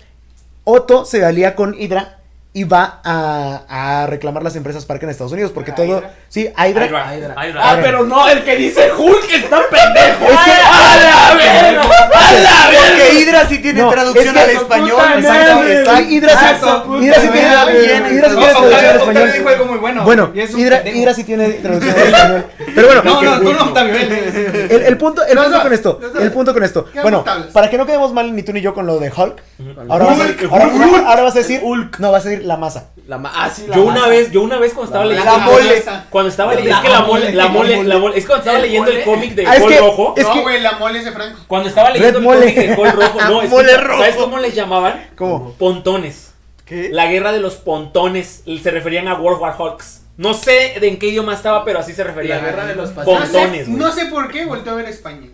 [0.63, 2.19] Otto se alía con Hydra
[2.53, 5.51] y va a, a reclamar las empresas Parker en Estados Unidos.
[5.53, 5.85] Porque ¿A todo.
[5.99, 6.13] Hydra?
[6.27, 6.85] Sí, a Hydra.
[6.87, 7.15] Hydra.
[7.15, 7.47] Hydra.
[7.47, 7.61] Hydra.
[7.63, 10.25] Ah, pero no, el que dice Hulk está pendejo.
[10.25, 11.81] Es que- ¡A la verga!
[11.81, 12.87] ¡A la verga!
[12.89, 15.01] Porque Hydra sí tiene No, traducción es que- al español.
[15.17, 16.99] Exacto, exacto.
[16.99, 19.07] Sí, Hydra sí- Hydra sí tiene- Hydra sí tiene traducción al español.
[19.07, 20.03] Octavio dijo algo muy bueno.
[20.03, 20.89] Bueno, Hydra.
[20.89, 22.45] Hydra sí tiene traducción al español.
[22.75, 23.95] Pero bueno, No, no, tú no, Octavio.
[23.95, 26.85] El, el punto, el punto con esto, el punto con esto.
[27.01, 29.41] Bueno, para que no quedemos mal ni tú ni yo con lo de Hulk,
[29.89, 30.69] ahora, vas a, ahora,
[31.07, 31.99] ahora vas a decir Hulk.
[31.99, 32.89] No, vas a decir la masa.
[33.07, 35.37] La ma- ah, sí, la Yo una vez, yo una vez cuando estaba La leyendo.
[35.37, 35.83] La mole.
[36.09, 36.75] Cuando estaba leyendo.
[36.77, 38.17] Es que la mole, la mole, la mole.
[38.17, 40.13] Es cuando estaba El leyendo el cómic de Ah, es Col que- Rojo.
[40.17, 41.39] es no, que- güey, la mole es de Franco.
[41.47, 43.19] Cuando estaba leyendo Red el cómic de Col Rojo.
[43.29, 45.07] No, es ¿Sabes cómo les llamaban?
[45.15, 45.53] ¿Cómo?
[45.57, 46.31] Pontones.
[46.65, 46.89] ¿Qué?
[46.91, 48.43] La guerra de los pontones.
[48.61, 50.01] Se referían a World War Hulks.
[50.17, 52.35] No sé de en qué idioma estaba, pero así se refería.
[52.37, 52.91] La guerra de los.
[52.91, 55.27] Pontones, no sé por qué volteó a ver España.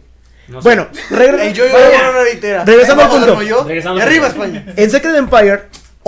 [0.48, 0.70] No sé.
[0.70, 2.00] Bueno, regre- yo iba vaya.
[2.00, 2.64] a dar una litera.
[2.64, 3.64] Regresando al punto.
[3.66, 4.44] Regresando Y al arriba punto.
[4.46, 4.74] España.
[4.78, 5.64] en Secret Empire,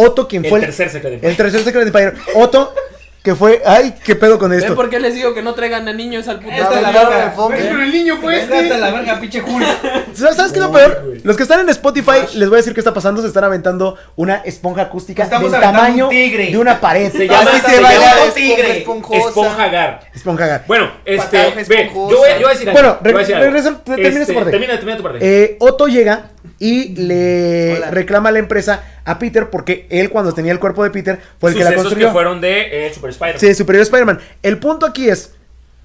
[0.06, 1.28] Otto, quien el fue el, tercer secreto.
[1.28, 2.74] el tercer Secret Empire, Otto,
[3.22, 4.76] que fue, ay, qué pedo con ¿Ven esto.
[4.76, 7.34] por qué les digo que no traigan a niños al puto Esta es la verga.
[7.50, 8.78] pero el niño fue a este.
[8.78, 9.68] la verga, pinche Hulk.
[10.16, 11.04] ¿Sabes sabes qué es lo peor?
[11.24, 13.22] Los que están en Spotify, les voy a decir qué está pasando.
[13.22, 16.50] Se están aventando una esponja acústica Estamos del aventando tamaño un tigre.
[16.50, 17.12] de una pared.
[17.12, 18.56] Se llama- Así se baila tigre.
[18.56, 18.78] tigre.
[18.80, 19.28] Esponjosa.
[19.28, 20.00] Esponja Gar.
[20.16, 20.64] Esponja.
[20.66, 22.16] Bueno, este, ve, yo esponjosa.
[22.16, 22.82] voy, a- yo voy a decir algo.
[22.82, 24.52] Bueno, regresa- te- termina tu parte.
[24.52, 25.20] Termina, termina tu parte.
[25.22, 26.30] Eh, Otto llega
[26.60, 27.92] y le Hola.
[27.92, 31.52] reclama a la empresa a Peter porque él cuando tenía el cuerpo de Peter fue
[31.52, 32.08] el que la construyó.
[32.08, 33.40] que fueron de eh, Super Spider-Man.
[33.40, 34.20] Sí, Superior Spider-Man.
[34.44, 35.34] El punto aquí es,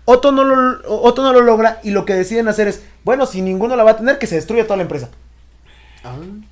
[0.05, 3.41] Otto no, lo, Otto no lo logra y lo que deciden hacer es, bueno, si
[3.43, 5.09] ninguno la va a tener, que se destruya toda la empresa.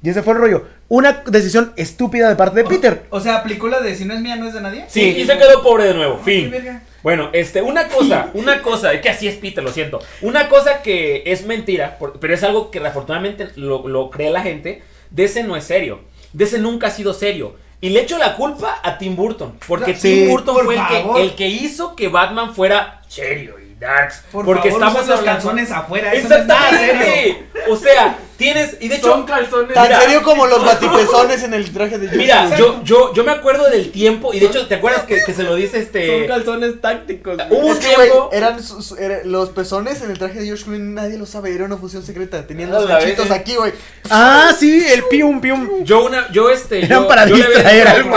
[0.02, 0.64] Y ese fue el rollo.
[0.88, 3.04] Una decisión estúpida de parte de Peter.
[3.10, 4.86] O sea, aplicó la de si no es mía, no es de nadie.
[4.88, 6.20] Sí, y se quedó pobre de nuevo.
[6.24, 6.50] Qué Fin.
[6.50, 6.82] verga.
[7.02, 10.00] Bueno, este, una cosa, una cosa, es que así es Peter, lo siento.
[10.20, 14.42] Una cosa que es mentira, por- pero es algo que afortunadamente lo, lo cree la
[14.42, 16.00] gente, de ese no es serio.
[16.32, 17.56] De ese nunca ha sido serio.
[17.80, 19.58] Y le echo la culpa a Tim Burton.
[19.66, 23.56] Porque Sí, Tim Burton por fue el que, el que hizo que Batman fuera serio
[23.58, 24.22] y darks.
[24.30, 26.12] Por porque favor, estamos los hablando- calzones afuera.
[26.14, 26.92] Eso no es nada serio.
[26.92, 27.46] Exactamente.
[27.68, 28.76] O sea, tienes.
[28.80, 29.06] Y de hecho.
[29.12, 29.74] Son calzones.
[29.74, 30.00] Tan Mira.
[30.00, 32.18] serio como los batipezones en el traje de Joker.
[32.18, 34.32] Mira, yo, yo, yo me acuerdo del tiempo.
[34.34, 36.26] Y de hecho, ¿te acuerdas que, que se lo dice Son este.
[36.26, 37.38] calzones tácticos.
[37.50, 38.30] Hubo un Es que, güey, tiempo.
[38.32, 41.54] eran sus- sus- era- los pezones en el traje de George Clooney, nadie lo sabe,
[41.54, 42.46] era una fusión secreta.
[42.46, 43.72] Tenían A los ganchitos aquí, güey.
[44.10, 45.84] Ah, sí, el pium pium.
[45.84, 48.16] Yo una, yo este, Eran yo, para yo distraer algo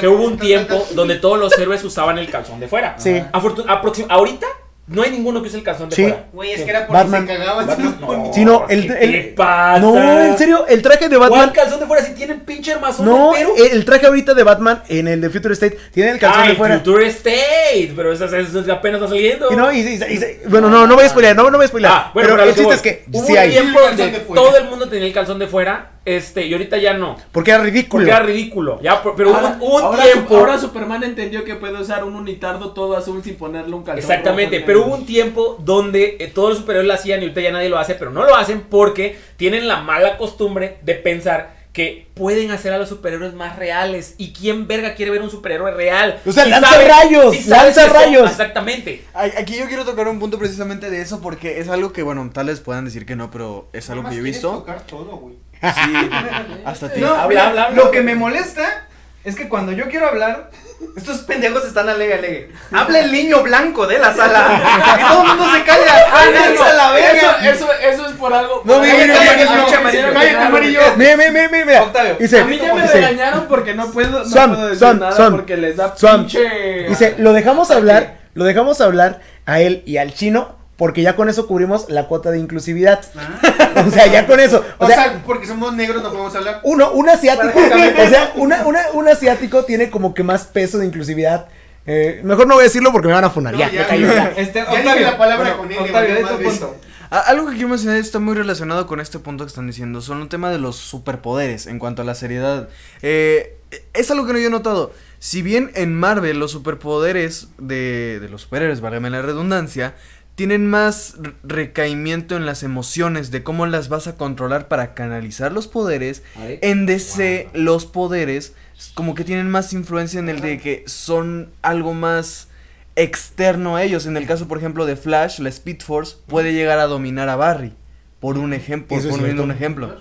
[0.00, 2.96] que- hubo un tiempo donde todos los héroes usaban el calzón de fuera.
[2.98, 3.10] Sí.
[3.32, 4.46] Afortun- aproxim- ahorita
[4.88, 6.02] no hay ninguno que use el calzón de Sí.
[6.02, 6.26] fuera.
[6.32, 7.26] Güey, es que era porque Batman.
[7.26, 7.66] se cagaban.
[7.66, 8.30] Batman, No.
[8.32, 9.80] Sí, no, el, ¿qué el- te pasa?
[9.80, 11.50] No, en serio, el traje de ¿Cuál Batman.
[11.50, 13.54] calzón de fuera si tienen pinche armazón No, entero?
[13.72, 16.50] el traje ahorita de Batman en el de Future State tiene el calzón Ah, de
[16.52, 16.78] el fuera.
[16.78, 19.52] Future State, pero eso, eso- eso apenas está saliendo.
[19.52, 21.68] Y no, y, y- y- bueno, no, no voy a spoilear, no, no voy a
[21.68, 21.92] spoilear.
[21.92, 22.74] Ah, bueno, pero pero el chiste voy.
[22.76, 23.50] es que hubo sí un hay.
[23.50, 24.42] tiempo donde calzón de fuera.
[24.42, 27.16] todo el mundo tenía el calzón de fuera, este, y ahorita ya no.
[27.32, 28.04] Porque era ridículo.
[28.04, 28.80] Porque era ridículo.
[28.80, 30.28] Ya, pero hubo Ahora, un- hubo un ahora tiempo.
[30.28, 33.98] Su- ahora Superman entendió que puede usar un unitardo todo azul sin ponerle un calzón.
[33.98, 37.40] Exactamente, rojo pero hubo un tiempo donde eh, todos los superiores lo hacían y ahorita
[37.40, 41.54] ya nadie lo hace, pero no lo hacen porque tienen la mala costumbre de pensar
[41.72, 44.14] que pueden hacer a los superhéroes más reales.
[44.16, 46.18] ¿Y quién verga quiere ver un superhéroe real?
[46.24, 48.30] O sea, Si lanza sabes- rayos, si lanza son- rayos.
[48.30, 49.04] Exactamente.
[49.12, 52.46] Aquí yo quiero tocar un punto precisamente de eso porque es algo que, bueno, tal
[52.46, 54.50] vez puedan decir que no, pero es algo que yo he visto.
[54.52, 55.34] tocar todo, güey.
[55.60, 55.60] Sí,
[56.64, 57.00] hasta ti.
[57.00, 57.70] No, habla, habla.
[57.72, 58.86] Lo que me molesta
[59.24, 60.50] es que cuando yo quiero hablar,
[60.96, 62.52] estos pendejos están alegue, alegue.
[62.72, 64.60] Habla el niño blanco de la sala.
[64.98, 65.82] Y todo el mundo se calla.
[66.08, 67.38] Ah, ¡Ay, no, a la verga!
[67.50, 68.62] Eso, eso, eso es por algo.
[68.64, 70.80] No, mira, mira, mira, Cállate, no, amarillo.
[70.96, 71.82] Mira, mira, mira, mira.
[71.82, 74.78] Octavio, Dice, A mí ya me dice, regañaron porque no puedo, no Son, puedo decir
[74.78, 75.32] son, nada son.
[75.36, 76.86] porque les da pinche.
[76.88, 81.28] Dice, lo dejamos hablar, lo dejamos hablar a él y al chino porque ya con
[81.28, 83.04] eso cubrimos la cuota de inclusividad.
[83.76, 84.64] O sea, ya con eso.
[84.78, 86.60] O, sea, porque somos negros no podemos hablar.
[86.62, 90.86] uno, un asiático, o sea, una, una- un asiático tiene como que más peso de
[90.86, 91.48] inclusividad.
[91.84, 93.52] Eh, mejor no voy a decirlo porque me van a funar.
[93.52, 94.32] No, ya, ya, me ya.
[94.38, 96.76] Este, Ya dije Octavio, la palabra bueno, con él, Octavio, de tu punto.
[97.10, 100.00] Algo que quiero mencionar está muy relacionado con este punto que están diciendo.
[100.00, 102.70] Son un tema de los superpoderes en cuanto a la seriedad.
[103.02, 103.58] Eh,
[103.92, 104.90] es algo que no yo he notado.
[105.18, 109.94] Si bien en Marvel los superpoderes de, de los superhéroes, válgame la redundancia,
[110.36, 115.50] tienen más re- recaimiento en las emociones de cómo las vas a controlar para canalizar
[115.52, 116.22] los poderes.
[116.36, 116.58] Ahí.
[116.62, 118.54] En DC los poderes
[118.94, 122.48] como que tienen más influencia en el de que son algo más
[122.94, 124.06] externo a ellos.
[124.06, 127.36] En el caso, por ejemplo, de Flash, la Speed Force puede llegar a dominar a
[127.36, 127.72] Barry.
[128.20, 129.94] Por un ejemplo, por poniendo un ejemplo.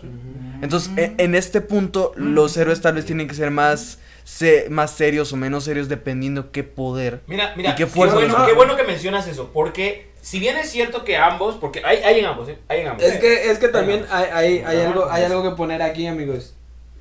[0.61, 4.91] Entonces, e- en este punto, los héroes tal vez tienen que ser más, se- más
[4.91, 7.21] serios o menos serios dependiendo qué poder.
[7.27, 10.57] Mira, mira, ¿Y qué qué, fuerza bueno, qué bueno que mencionas eso, porque si bien
[10.57, 12.57] es cierto que ambos, porque hay, hay en ambos, ¿eh?
[12.67, 13.03] hay en ambos.
[13.03, 16.55] Es que, es que también hay, hay, hay algo, hay algo que poner aquí, amigos.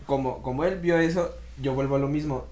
[0.05, 2.45] Como, como él vio eso, yo vuelvo a lo mismo.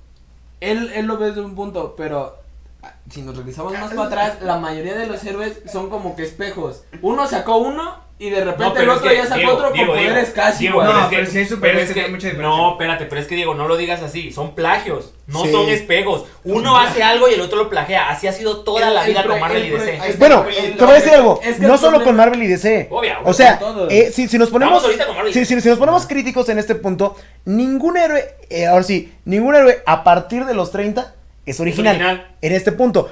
[0.61, 2.39] Él, él lo ve desde un punto, pero
[2.83, 6.23] ah, si nos regresamos más para atrás, la mayoría de los héroes son como que
[6.23, 6.85] espejos.
[7.03, 9.53] Uno sacó uno y de repente No, el pero es otro que, ya sacó Diego,
[9.55, 10.85] otro con poderes casi Diego.
[10.85, 12.43] No, es que- pero es que mucha diferencia.
[12.43, 15.51] No, espérate, pero es que Diego, no lo digas así, son plagios, no Sí.
[15.51, 16.25] son espejos.
[16.45, 19.25] Uno hace algo y el otro lo plagia, así ha sido toda El- la vida
[19.27, 20.01] con Marvel el y DC.
[20.09, 21.41] es- Bueno, el- te voy a decir algo.
[21.43, 22.87] es que no solo con Marvel y DC.
[22.91, 23.59] Obvio, O sea,
[23.91, 24.75] eh, si, si nos ponemos.
[24.75, 25.33] Vamos ahorita con Marvel.
[25.35, 29.57] Si, si- si nos ponemos críticos en este punto, ningún héroe, eh, ahora sí, ningún
[29.57, 31.97] héroe a partir de los 30 es original.
[31.97, 32.29] original.
[32.41, 33.11] En este punto.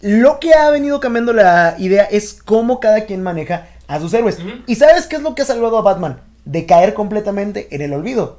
[0.00, 4.38] Lo que ha venido cambiando la idea es cómo cada quien maneja a sus héroes.
[4.66, 6.20] ¿Y sabes qué es lo que ha salvado a Batman?
[6.44, 8.38] De caer completamente en el olvido.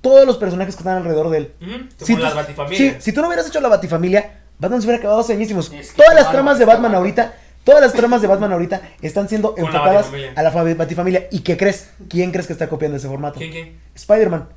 [0.00, 1.52] Todos los personajes que están alrededor de él.
[1.62, 2.94] Ujú, Si como tú, las batifamilias.
[2.94, 5.72] sí, si tú no hubieras hecho la batifamilia, Batman se hubiera acabado hace añísimos.
[5.72, 9.28] Es que Todas las tramas de Batman ahorita, todas las tramas de Batman ahorita están
[9.28, 11.26] siendo la enfocadas a la fa- batifamilia.
[11.30, 11.90] ¿Y qué crees?
[12.08, 13.38] ¿Quién crees que está copiando ese formato?
[13.38, 13.78] ¿Quién, quién?
[13.94, 14.48] Spider-Man.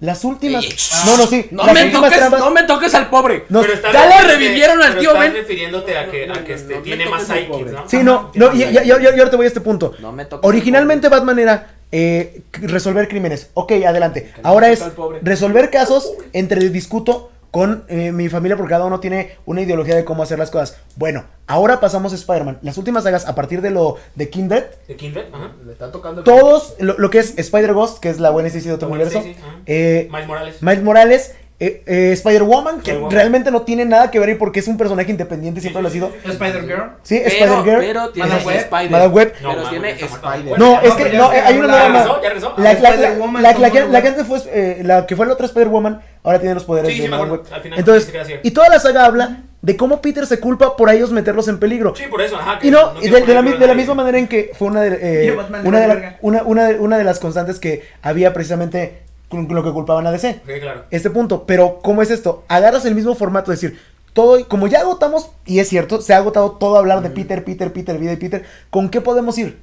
[0.00, 0.64] Las últimas.
[1.06, 1.46] No, no, sí.
[1.50, 3.44] No las me, toques, tramas- no me toques al pobre.
[3.50, 5.32] no, Pero ya le refiriéndote- revivieron al tío estás Ben.
[5.34, 7.72] refiriéndose a que, No, a que este, tiene toques más al sidekicks, pobre.
[7.72, 7.88] ¿no?
[7.88, 9.92] Sí, no, no, y- yo, yo, yo ahorita voy a este punto.
[10.00, 13.50] No me toques al Originalmente Batman era eh, resolver crímenes.
[13.54, 14.32] Ok, adelante.
[14.42, 14.82] Ahora es
[15.22, 20.04] resolver casos entre discuto con eh, mi familia porque cada uno tiene una ideología de
[20.04, 20.78] cómo hacer las cosas.
[20.96, 22.58] Bueno, ahora pasamos a Spider-Man.
[22.62, 25.26] Las últimas sagas, a partir de lo de Kindred, ¿De Kindred?
[25.32, 25.52] Ajá.
[25.64, 28.88] Le está tocando todos, lo, lo que es Spider-Ghost, que es la buena de otro
[28.88, 29.56] universo, Stacy, ajá.
[29.66, 30.62] eh, Miles Morales.
[30.62, 34.66] Miles Morales, eh, eh, Spider-Woman, que realmente no tiene nada que ver ahí porque es
[34.66, 36.10] un personaje independiente, siempre lo ha sido.
[36.24, 36.92] Spider-Girl.
[37.02, 38.56] Sí, Spider-Girl, pero tiene Madame Web.
[38.60, 38.90] Spider.
[38.90, 39.34] Madame Web.
[39.42, 39.90] No, pero tiene.
[39.90, 40.58] Spider.
[40.58, 42.02] No, es no, que no, eh, hay una nueva ¿Ya más.
[42.06, 42.22] regresó?
[42.22, 42.54] ¿Ya regresó?
[42.56, 42.80] La, que,
[43.18, 44.06] Wonder la que Woman.
[44.06, 47.02] antes fue, eh, la que fue la otra Spider-Woman, ahora tiene los poderes Sí, de
[47.04, 47.32] sí, me Madame.
[47.32, 47.42] Web.
[47.52, 50.94] Al final Entonces, y toda la saga habla de cómo Peter se culpa por a
[50.94, 51.94] ellos meterlos en peligro.
[51.94, 52.58] Sí, por eso, ajá.
[52.58, 54.80] que Y no, y quiero de, de la, de misma manera en que fue una
[54.80, 55.30] de, eh, Y
[55.68, 59.72] una, de la- una, una de, una de las constantes que había precisamente lo que
[59.72, 60.40] culpaban a DC.
[60.44, 60.84] Ok, claro.
[60.90, 61.44] Este punto.
[61.46, 62.44] Pero, ¿cómo es esto?
[62.48, 63.78] Agarras el mismo formato, es decir,
[64.12, 67.72] todo, como ya agotamos, y es cierto, se ha agotado todo hablar de Peter, Peter,
[67.72, 69.58] Peter, vida y Peter, ¿con qué podemos ir?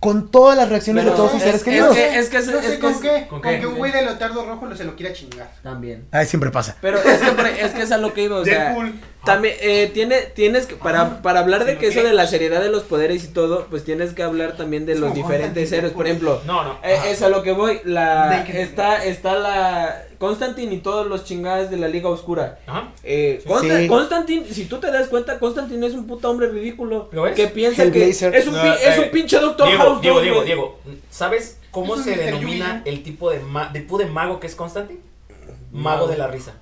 [0.00, 1.96] Con todas las reacciones Pero de todos sus es- seres es queridos.
[1.96, 3.26] que- es que es- No sé es que con es- qué.
[3.28, 3.58] ¿con Con qué?
[3.58, 5.50] que un güey de lotardo rojo se lo quiera chingar.
[5.64, 6.06] También.
[6.12, 6.76] Ay, siempre pasa.
[6.80, 8.94] Pero es que, por- es que es a lo que iba, o sea, Deadpool.
[9.32, 12.70] También eh, tiene, tienes que, para, para hablar de que eso de la seriedad de
[12.70, 16.40] los poderes y todo, pues tienes que hablar también de los diferentes héroes, por ejemplo,
[16.46, 16.78] No, no.
[16.82, 21.70] eh, es a lo que voy, la, está, está la Constantine y todos los chingadas
[21.70, 22.58] de la Liga Oscura.
[22.66, 22.88] Ajá.
[23.04, 23.86] Eh, Consta- Sí.
[23.86, 27.08] Constantine, si tú te das cuenta, Constantine es un puto hombre ridículo.
[27.12, 27.36] ¿Lo es?
[27.36, 30.00] Que piensa que es un, No, pi- es eh, un pinche Doctor Diego, House.
[30.00, 30.42] Diego, Diego.
[30.44, 30.78] Diego,
[31.10, 35.00] ¿sabes cómo se denomina el tipo de, ma- de de mago que es Constantine?
[35.70, 36.54] Mago de la risa.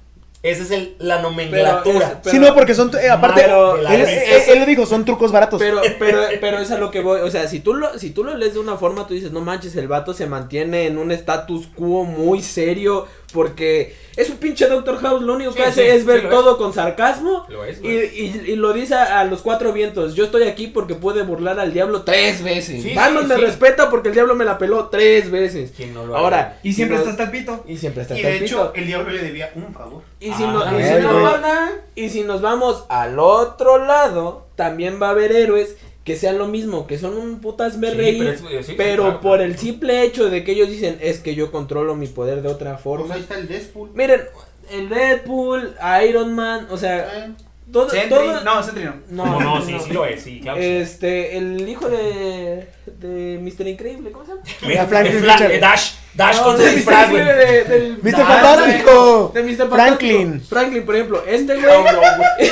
[0.46, 1.98] Esa es el, la Pero nomenclatura.
[2.06, 4.52] es- pero- sí, no, porque son, eh, aparte, Pero- él, la él- risa.
[4.52, 5.58] él lo dijo, son trucos baratos.
[5.60, 8.22] Pero, pero, pero es a lo que voy, o sea, si tú lo, si tú
[8.24, 11.10] lo lees de una forma, tú dices, no manches, el vato se mantiene en un
[11.12, 15.82] status quo muy serio, porque es un pinche Doctor House, lo único Sí, que hace
[15.82, 18.14] sí, es ver sí todo con sarcasmo, Lo es, y, lo es.
[18.14, 18.22] y,
[18.52, 21.72] y lo dice a, a los cuatro vientos, yo estoy aquí porque pude burlar al
[21.74, 23.40] diablo tres veces, Sí, Batman sí, me sí.
[23.42, 26.96] respeta porque el diablo me la peló tres veces, ¿Quién no lo ahora, Y siempre
[26.96, 27.62] si está hasta el pito.
[27.68, 30.02] y siempre está Y hasta de el hecho, el diablo le debía un favor.
[30.18, 35.08] Y si, Ah, no- y si y si nos vamos al otro lado, también va
[35.08, 38.30] a haber héroes que sean lo mismo, que son un putas me Sí, reír, pero
[38.30, 39.42] es- sí, sí, pero claro, por claro.
[39.52, 42.72] el simple hecho de que ellos dicen es que yo controlo mi poder de otra
[42.74, 43.14] Pues forma.
[43.14, 43.90] ahí está el Deadpool.
[43.92, 44.22] Miren,
[44.70, 45.74] el Deadpool,
[46.08, 47.30] Iron Man, o sea, Eh,
[47.72, 48.08] todo, Sentry.
[48.08, 48.94] todo- No, Sentry no.
[49.10, 50.58] No, no, sí, sí lo es, sí, claro.
[50.60, 53.66] Este, el hijo de, de Mr.
[53.68, 54.42] Increíble, ¿cómo se llama?
[54.62, 55.50] Mira, Franklin El Fla- Richard.
[55.52, 55.90] eh, Dash.
[56.14, 57.12] Dash No, con su de disfraz, Mr.
[57.12, 57.24] güey.
[57.24, 58.10] de- del- Mr.
[58.12, 59.30] Dash, Fantástico.
[59.34, 59.44] güey.
[59.44, 59.68] De Mr.
[59.68, 60.26] Franklin.
[60.26, 60.48] Fantástico.
[60.54, 61.66] Franklin, por ejemplo, este güey.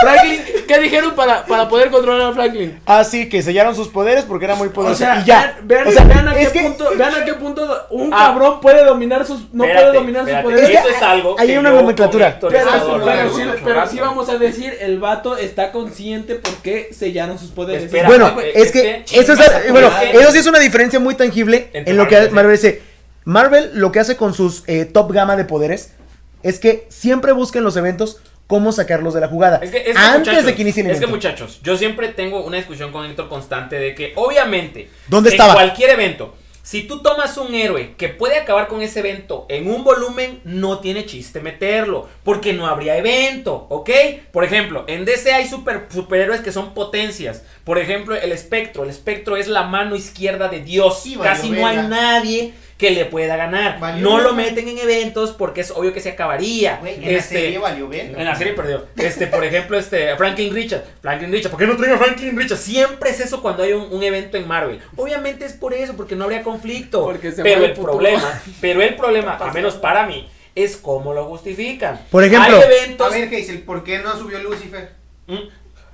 [0.00, 2.78] Franklin, ¿qué dijeron para, para poder controlar a Franklin?
[2.84, 4.98] Ah, sí, que sellaron sus poderes porque era muy O poderoso.
[4.98, 5.56] sea, y ya.
[5.62, 8.16] vean, vean- o sea, vean a qué que punto, vean a qué punto un Ah.
[8.26, 10.44] cabrón puede dominar sus, no Espérate, puede dominar espérate.
[10.48, 10.78] sus poderes.
[10.80, 12.38] Eso es algo hay una nomenclatura.
[12.38, 12.60] Pero,
[13.34, 17.90] sí, pero vamos a decir, el vato está consciente porque sellaron sus poderes.
[18.06, 21.70] Bueno, güey, es que, que eso tu bueno, eso sí es una diferencia muy tangible
[21.72, 22.82] Entre en lo que Marvel, Marvel dice.
[23.24, 25.92] Marvel lo que hace con sus eh, top gama de poderes
[26.42, 29.58] es que siempre busca en los eventos cómo sacarlos de la jugada.
[29.62, 32.44] Es que, es que, antes de que inicie el Es que muchachos, yo siempre tengo
[32.44, 35.54] una discusión con Héctor constante de que obviamente ¿Dónde en estaba?
[35.54, 39.84] cualquier evento, si tú tomas un héroe que puede acabar con ese evento en un
[39.84, 43.90] volumen, no tiene chiste meterlo, porque no habría evento, ¿ok?
[44.32, 47.44] Por ejemplo, en DC hay super, superhéroes que son potencias.
[47.62, 48.82] Por ejemplo, el espectro.
[48.82, 51.02] El espectro es la mano izquierda de Dios.
[51.04, 53.80] Sí, Casi no hay nadie que le pueda ganar.
[53.80, 56.76] Valió no lo meten en eventos porque es obvio que se acabaría.
[56.80, 58.18] Güey, en la Este, serie valió verga.
[58.18, 58.84] en la serie perdió.
[58.96, 60.84] Este, por ejemplo, este, Franklin Richard.
[61.00, 61.50] Franklin Richard.
[61.52, 62.58] ¿Por qué no traen a Franklin Richard?
[62.58, 64.80] Siempre es eso cuando hay un, un evento en Marvel.
[64.96, 67.02] Obviamente es por eso, porque no habría conflicto.
[67.02, 71.14] Porque se pero mueve el problema, pero el problema, al menos para mí, es cómo
[71.14, 71.98] lo justifican.
[72.10, 73.10] Por ejemplo- hay A eventos.
[73.10, 74.90] ver, Hazel, ¿por qué no subió Lucifer?
[75.26, 75.36] Mm.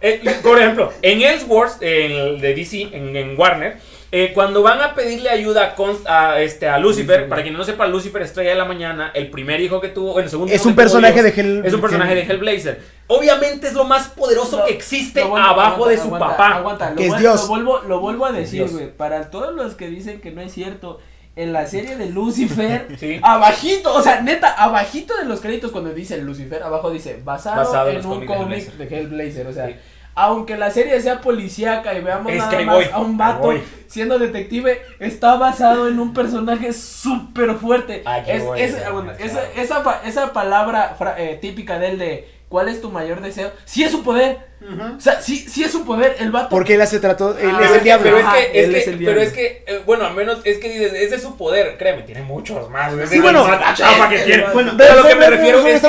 [0.05, 3.79] Eh, por ejemplo, en Ellsworth, en el de DC, en, en Warner,
[4.15, 7.65] eh, cuando van a pedirle ayuda a, Const- a, este, a Lucifer, para quien no
[7.65, 10.61] sepa, Lucifer Estrella de la Mañana, el primer hijo que tuvo, bueno, el segundo Es
[10.61, 12.81] hijo un personaje Dios, de Hell- Es un personaje de Hellblazer.
[13.07, 16.55] Obviamente es lo más poderoso No, que existe no, aguanta, abajo de su aguanta, papá.
[16.57, 17.41] Aguanta, lo, Que es Dios.
[17.43, 18.91] Lo vuelvo, lo vuelvo a decir, güey.
[18.95, 21.01] Para todos los que dicen que no es cierto,
[21.35, 23.19] en la serie de Lucifer, Sí.
[23.23, 27.89] abajito, o sea, neta, abajito de los créditos cuando dice Lucifer, abajo dice basado, Basado
[27.91, 29.69] en un cómic de Hellblazer, o sea.
[29.69, 29.75] Sí.
[30.15, 33.43] Aunque la serie sea policíaca y veamos Es nada que más voy, a un vato
[33.45, 33.63] voy.
[33.87, 38.03] siendo detective, está basado en un personaje súper fuerte.
[38.27, 39.25] Es, voy, es- aguanta, ya.
[39.25, 43.51] esa, esa, esa palabra fra- eh, típica de él de ¿cuál es tu mayor deseo?
[43.65, 44.53] Sí es su poder.
[44.97, 46.15] O sea, sí, sí es su poder.
[46.21, 46.51] El vato.
[46.51, 48.05] Porque él se trató, él Ah, es Pero el que- diablo.
[48.05, 50.15] Pero es Ajá, que, es él que, es el pero es que, eh, bueno, al
[50.15, 52.93] menos es que dices, ese es su poder, créeme, tiene muchos más.
[53.09, 54.45] Sí, bueno, la chapa que este, tiene.
[54.53, 55.89] bueno, pero lo que me refiero es que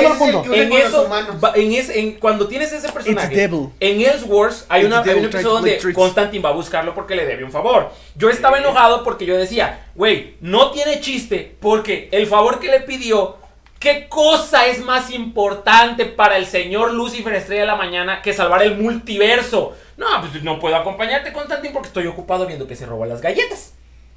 [0.50, 1.08] que en eso,
[1.54, 3.68] en ese, en, cuando tienes ese personaje, devil.
[3.78, 5.92] en Ellsworth hay, una, the hay un episodio donde.
[5.92, 7.90] Constantine va a buscarlo porque le debe un favor.
[8.16, 12.80] Yo estaba enojado porque yo decía, güey, no tiene chiste porque el favor que le
[12.80, 13.36] pidió
[13.84, 18.62] ¿Qué cosa es más importante para el señor Lucifer Estrella de la Mañana que salvar
[18.62, 19.76] el multiverso?
[19.98, 23.74] No, pues no puedo acompañarte, Constantine, porque estoy ocupado viendo que se roba las galletas.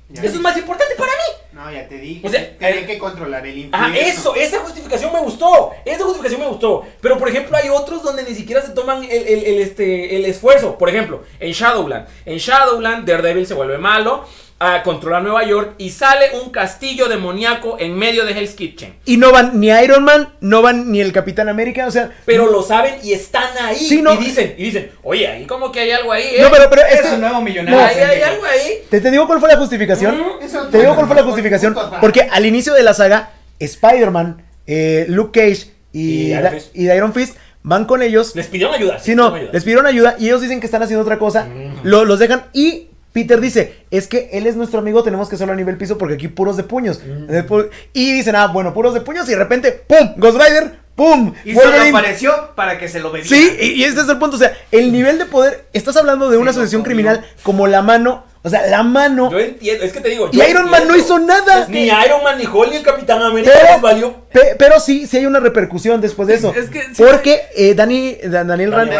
[0.08, 0.22] Ya.
[0.24, 1.52] Eso es más importante para mí.
[1.52, 2.26] No, ya te dije.
[2.26, 3.88] O sea, tienen eh, que controlar el infierno.
[3.94, 5.72] Ah, eso, esa justificación me gustó.
[5.84, 6.88] Esa justificación me gustó.
[7.02, 10.24] Pero por ejemplo, hay otros donde ni siquiera se toman el, el- el, este, el
[10.24, 10.78] esfuerzo.
[10.78, 12.08] Por ejemplo, en Shadowland.
[12.26, 14.24] En Shadowland, Daredevil se vuelve malo.
[14.60, 18.96] A controlar Nueva York y sale un castillo demoníaco en medio de Hell's Kitchen.
[19.06, 22.10] Y no van ni Iron Man, no van ni el Capitán América, o sea.
[22.26, 23.76] Pero lo saben y están ahí.
[23.76, 24.16] Sí, no.
[24.16, 26.42] Y dicen, y dicen, oye, ahí como que hay algo ahí, ¿eh?
[26.42, 27.80] No, pero, pero es Es que- un nuevo millonario.
[27.80, 28.80] ahí hay algo ahí.
[28.90, 30.20] te, te digo cuál fue la justificación.
[30.42, 31.76] Eso- Te digo cuál fue la justificación.
[32.02, 36.76] Porque al inicio de la saga, Spider-Man, eh, Luke Cage y, Y Iron Fist.
[36.76, 38.36] y Iron Fist van con ellos.
[38.36, 38.98] Les pidieron ayuda.
[38.98, 39.52] Sí, no, ayuda.
[39.54, 41.48] les pidieron ayuda y ellos dicen que están haciendo otra cosa.
[41.84, 45.54] Lo- los dejan y Peter dice, es que él es nuestro amigo, tenemos que hacerlo
[45.54, 47.02] a nivel piso porque aquí puros de puños.
[47.02, 50.14] Pu- Y dicen, ah, bueno, puros de puños y de repente, ¡pum!
[50.18, 51.34] Ghost Rider, ¡pum!
[51.44, 51.98] Y solo Wolverine.
[51.98, 53.28] apareció para que se lo bebiera.
[53.36, 54.36] Sí, y, este es el punto.
[54.36, 55.66] O sea, el nivel de poder.
[55.74, 58.24] Estás hablando de una Sí, asociación criminal como la mano.
[58.44, 59.32] O sea, la mano.
[59.32, 60.30] Yo entiendo, es que te digo.
[60.32, 61.66] Y Iron Man no hizo nada.
[61.68, 64.14] Ni Iron Man, ni Hulk, ni el Capitán América Pero- les valió.
[64.32, 66.54] Pe- pero sí, sí hay una repercusión después de eso.
[66.56, 68.92] Es que sí- porque eh, Dani, Da- Daniel Rand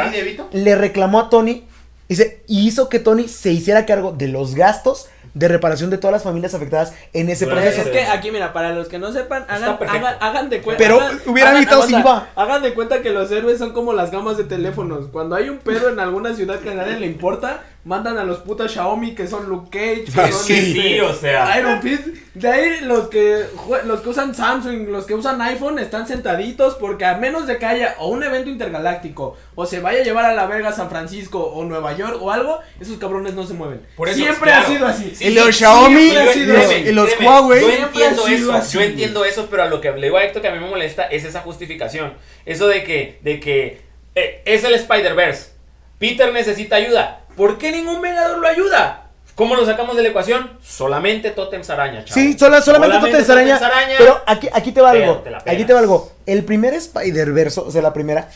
[0.54, 1.66] le reclamó a Tony.
[2.08, 6.14] Dice, y hizo que Tony se hiciera cargo de los gastos de reparación de todas
[6.14, 7.84] las familias afectadas en ese Bueno, proceso.
[7.84, 10.78] Es que aquí, mira, para los que no sepan, hagan, hagan, hagan de cuenta.
[10.84, 12.30] Pero hagan- hubiera evitado aguanta, Silva.
[12.36, 15.10] Hagan de cuenta que los héroes son como las gamas de teléfonos.
[15.12, 18.40] Cuando hay un pedo en alguna ciudad que a nadie le importa, mandan a los
[18.40, 20.54] putas Xiaomi que son Luke Cage, que Ah, son sí.
[20.54, 21.58] este, Sí, o sea.
[21.60, 22.08] Iron Fist.
[22.36, 23.46] De ahí los que
[23.86, 27.66] los que usan Samsung, los que usan iPhone están sentaditos porque a menos de que
[27.66, 31.40] haya o un evento intergaláctico o se vaya a llevar a la verga San Francisco
[31.44, 33.82] o Nueva York o algo, esos cabrones no se mueven.
[33.96, 34.66] Por eso, Siempre claro.
[34.68, 35.14] ha sido así.
[35.16, 37.62] Sí, Y los Xiaomi, los- y los Huawei.
[37.62, 40.18] Yo entiendo ha sido eso, así, yo entiendo eso, pero a lo que le digo
[40.18, 42.14] a Héctor que a mí me molesta es esa justificación.
[42.46, 43.82] Eso de que, de que
[44.14, 45.52] eh, es el Spider-Verse.
[45.98, 47.22] Peter necesita ayuda.
[47.38, 49.04] ¿Por qué ningún Vengador lo ayuda?
[49.36, 50.50] ¿Cómo lo sacamos de la ecuación?
[50.64, 52.20] Solamente Totems Araña, chavo.
[52.20, 53.56] Sí, sola- solamente, tú te Totems araña.
[53.58, 53.96] Araña.
[54.00, 55.24] Pero aquí, aquí te va algo.
[55.46, 56.12] Aquí te va algo.
[56.26, 58.30] El primer Spider-Verse, o sea, la primera,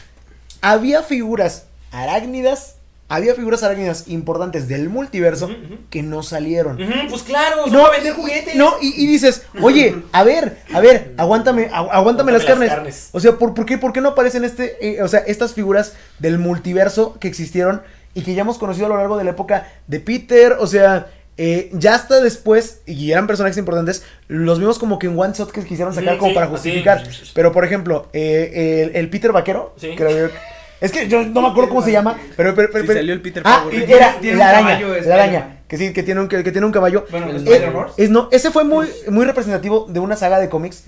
[0.62, 2.76] había figuras arácnidas
[3.10, 5.50] había figuras arácnidas importantes del multiverso
[5.90, 6.78] que no salieron.
[7.10, 8.56] Pues claro, No, a vender juguetes.
[8.56, 12.46] No, y, y dices, oye, a ver, a ver, aguántame, agu- aguántame las, Aguántame las
[12.46, 12.70] carnes.
[12.70, 13.10] carnes.
[13.12, 15.92] O sea, ¿por, por qué, ¿por qué no aparecen este, eh, o sea, estas figuras
[16.20, 17.82] del multiverso que existieron
[18.14, 20.58] y que ya hemos conocido a lo largo de la época de Peter?
[20.60, 21.08] O sea,
[21.38, 25.52] eh, ya hasta después, y eran personajes importantes, los vimos como que en one shot
[25.52, 27.04] que quisieron sacar como sí, para justificar.
[27.34, 29.94] Pero, por ejemplo, eh, el, el Peter Vaquero, Sí.
[29.96, 30.34] creo yo-
[30.82, 32.56] Es que yo no me acuerdo cómo se llama, pero...
[32.56, 33.90] pero, pero- salió el Peter Ah, Power.
[33.90, 36.66] era Tiene la araña, caballo, la araña, que sí, que tiene un, que, que tiene
[36.66, 37.06] un caballo.
[37.12, 40.86] Bueno, el Eh, es, no, ese fue muy, muy representativo de una saga de cómics.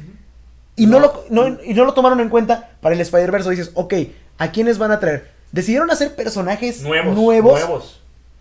[0.75, 3.51] Y no, lo, no, y no lo tomaron en cuenta para el Spider-Verse.
[3.51, 3.93] Dices, ok,
[4.39, 5.29] ¿a quiénes van a traer?
[5.53, 7.15] Decidieron hacer personajes Nuevos.
[7.15, 7.59] nuevos,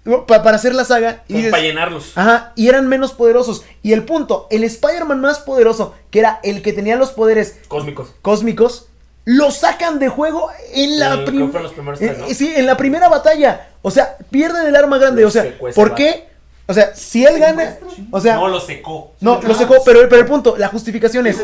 [0.05, 0.27] Nuevos.
[0.27, 1.23] pa- para hacer la saga.
[1.29, 2.13] Y dices, para llenarlos.
[2.17, 3.63] Ajá, y eran menos poderosos.
[3.83, 8.13] Y el punto, el Spider-Man más poderoso, que era el que tenía los poderes Cósmicos.
[8.23, 8.87] cósmicos,
[9.25, 12.27] lo sacan de juego en la prim- creo que fueron los primeros tres, ¿no?
[12.27, 13.69] eh, Sí, en la primera batalla.
[13.83, 15.23] O sea, pierden el arma grande.
[15.23, 15.45] Lo o sea,
[15.75, 16.27] ¿por qué?
[16.67, 17.77] O sea, si él gana.
[18.11, 19.13] O sea, no, no, lo secó.
[19.21, 21.37] lo secó, pero, pero el punto, la justificación es.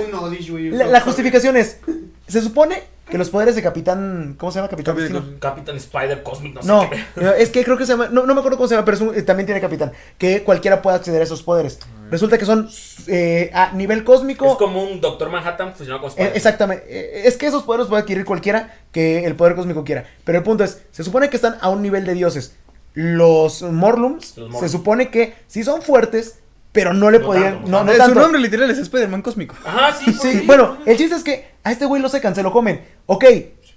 [0.72, 1.78] La justificación es.
[2.26, 4.34] Se supone que los poderes de Capitán.
[4.38, 4.68] ¿Cómo se llama?
[4.68, 4.96] Capitán
[5.40, 7.42] Capitán Spider Cosmic, no, No, sé qué.
[7.42, 8.08] es que creo que se llama.
[8.08, 9.92] No, no me acuerdo cómo se llama, pero es un- eh, también tiene capitán.
[10.18, 11.78] Que cualquiera pueda acceder a esos poderes.
[12.10, 12.68] Resulta que son
[13.06, 14.46] eh, a nivel cósmico.
[14.52, 16.36] Es como un Doctor Manhattan fusionado con Eh, Spider.
[16.36, 16.84] exactamente.
[16.88, 20.04] Eh, Es que esos poderes puede adquirir cualquiera que el poder cósmico quiera.
[20.24, 22.54] Pero el punto es, se supone que están a un nivel de dioses.
[22.94, 24.60] Los Morlums, Los Morlums.
[24.60, 26.38] se supone que sí son fuertes,
[26.72, 27.54] pero no le No podían...
[27.54, 27.70] tanto.
[27.70, 29.54] no, no Eh, Su nombre literal es Spider-Man cósmico.
[29.64, 30.12] Ajá, sí.
[30.12, 32.84] Sí, bueno, el chiste es que a este güey lo secan, se lo comen.
[33.06, 33.24] Ok,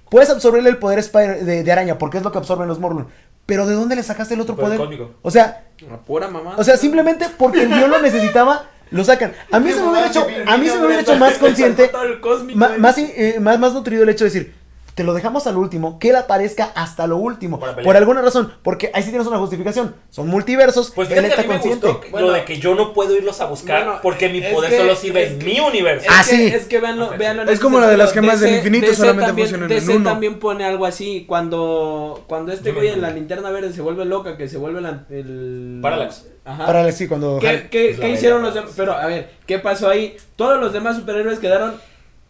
[0.10, 3.08] puedes absorberle el poder Spider- de, de araña, porque es lo que absorben los Morlun.
[3.46, 4.98] Pero ¿de dónde le sacaste el otro Poder poder?
[4.98, 5.16] cósmico.
[5.24, 6.56] O sea, Una pura mamá.
[6.58, 9.34] o sea, simplemente porque el lo necesitaba, lo sacan.
[9.52, 11.90] A mí se me hubiera hecho, a mí se me hubiera hecho más consciente,
[12.22, 14.56] cósmico, ma- más, eh, más, más nutrido el hecho de decir,
[15.02, 17.60] te lo dejamos al último, que él aparezca hasta lo último.
[17.60, 19.96] Por alguna razón, porque ahí sí tienes una justificación.
[20.12, 21.88] Son multiversos, Pues él está a mí me consciente.
[22.12, 22.28] Bueno.
[22.28, 24.96] lo de que yo no puedo irlos a buscar Bueno, porque mi poder que- solo
[24.96, 26.06] sirve en que- mi universo.
[26.06, 26.46] Es Ah, que, sí.
[26.54, 27.18] Es que véanlo, Ok.
[27.18, 29.80] véanlo en Es como la de las gemas del DC infinito, solamente también, funcionan en
[29.80, 30.10] DC uno.
[30.12, 31.26] también pone algo así.
[31.28, 35.06] Cuando, cuando este güey en la linterna verde se vuelve loca, que se vuelve la-
[35.10, 35.80] el...
[35.82, 36.28] Parallax.
[36.46, 36.68] Ajá.
[36.68, 37.40] Para sí, cuando...
[37.40, 38.54] ¿Qué, qué- qué hicieron los Parallax.
[38.54, 38.74] demás?
[38.78, 40.16] Pero, a ver, ¿qué pasó ahí?
[40.36, 41.74] Todos los demás superhéroes quedaron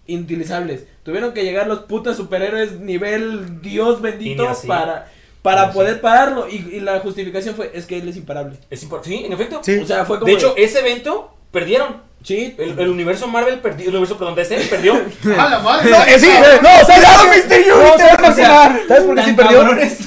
[0.08, 0.86] inutilizables.
[1.04, 5.08] Tuvieron que llegar los putas superhéroes nivel Dios bendito para,
[5.42, 6.48] para poder pararlo.
[6.48, 8.58] Y, y la justificación fue, es que él es imparable.
[8.70, 9.62] Es impor- sí, en efecto.
[9.64, 9.78] Sí.
[9.80, 12.04] O sea, fue como De hecho, ese evento perdieron.
[12.24, 13.86] sí, El, el universo Marvel perdió.
[13.90, 14.94] El universo, perdón, DC perdió.
[15.40, 15.90] ¡A la madre!
[15.90, 16.30] No, eh, sí,
[16.62, 17.66] no, ¿sabes por qué?
[17.68, 18.44] No, ¿sabes por qué?
[18.88, 19.66] ¿Sabes por qué sí perdió?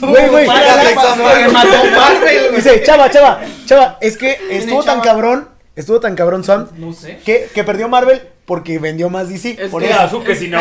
[0.08, 0.46] Güey, güey.
[0.46, 1.02] Parallax,
[1.44, 2.54] que mató Marvel.
[2.54, 7.18] Dice, chava, chava, chava, es que estuvo tan cabrón, estuvo tan cabrón Sam, No sé.
[7.24, 9.56] que, que perdió Marvel porque vendió más DC.
[9.58, 10.22] Es por que- eso.
[10.22, 10.60] Que si no.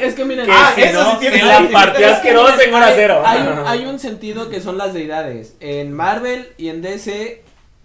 [0.00, 2.74] es que miren, Que ah, si eso no, sí tiene se la asqueroso miren, en
[2.74, 3.22] hora hay- cero.
[3.24, 5.54] Hay un, hay un sentido que son las deidades.
[5.60, 7.42] En Marvel y en DC,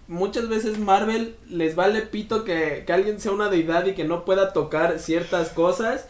[0.07, 4.23] muchas veces Marvel les vale pito que, que alguien sea una deidad y que no
[4.25, 6.07] pueda tocar ciertas cosas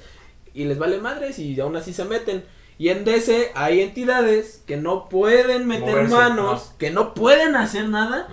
[0.54, 2.44] y les vale madres y aún así se meten.
[2.78, 7.88] Y en DC hay entidades que no pueden meter Moverse, manos, que no pueden hacer
[7.90, 8.28] nada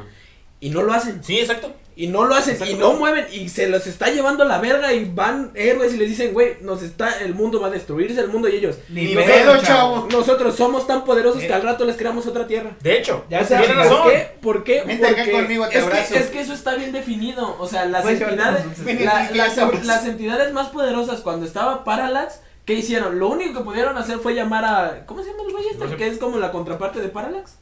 [0.60, 1.22] y no lo hacen.
[1.22, 1.72] Sí, exacto.
[1.94, 2.74] Y no lo hacen, Exacto.
[2.74, 6.08] y no mueven, y se los está llevando la verga, y van héroes y les
[6.08, 9.14] dicen, güey, nos está, el mundo va a destruirse el mundo, y ellos, Ni Ni
[9.14, 10.08] pedo, chavo.
[10.10, 11.46] nosotros somos tan poderosos Eh.
[11.48, 12.70] que al rato les creamos otra tierra.
[12.80, 14.10] De hecho, Ya O sea, tiene ¿por razón.
[14.10, 14.28] qué?
[14.40, 14.82] ¿Por qué?
[14.86, 16.14] Vente acá Porque conmigo, te es, abrazo.
[16.14, 18.64] que, es que eso está bien definido, o sea, las llevarte entidades,
[19.04, 23.18] la- Enrique, las, entidades más poderosas cuando estaba Parallax, ¿qué hicieron?
[23.18, 25.84] Lo único que pudieron hacer fue llamar a, ¿cómo se llama el güey este?
[25.84, 25.96] No sé.
[25.96, 27.56] Que es como la contraparte de Parallax.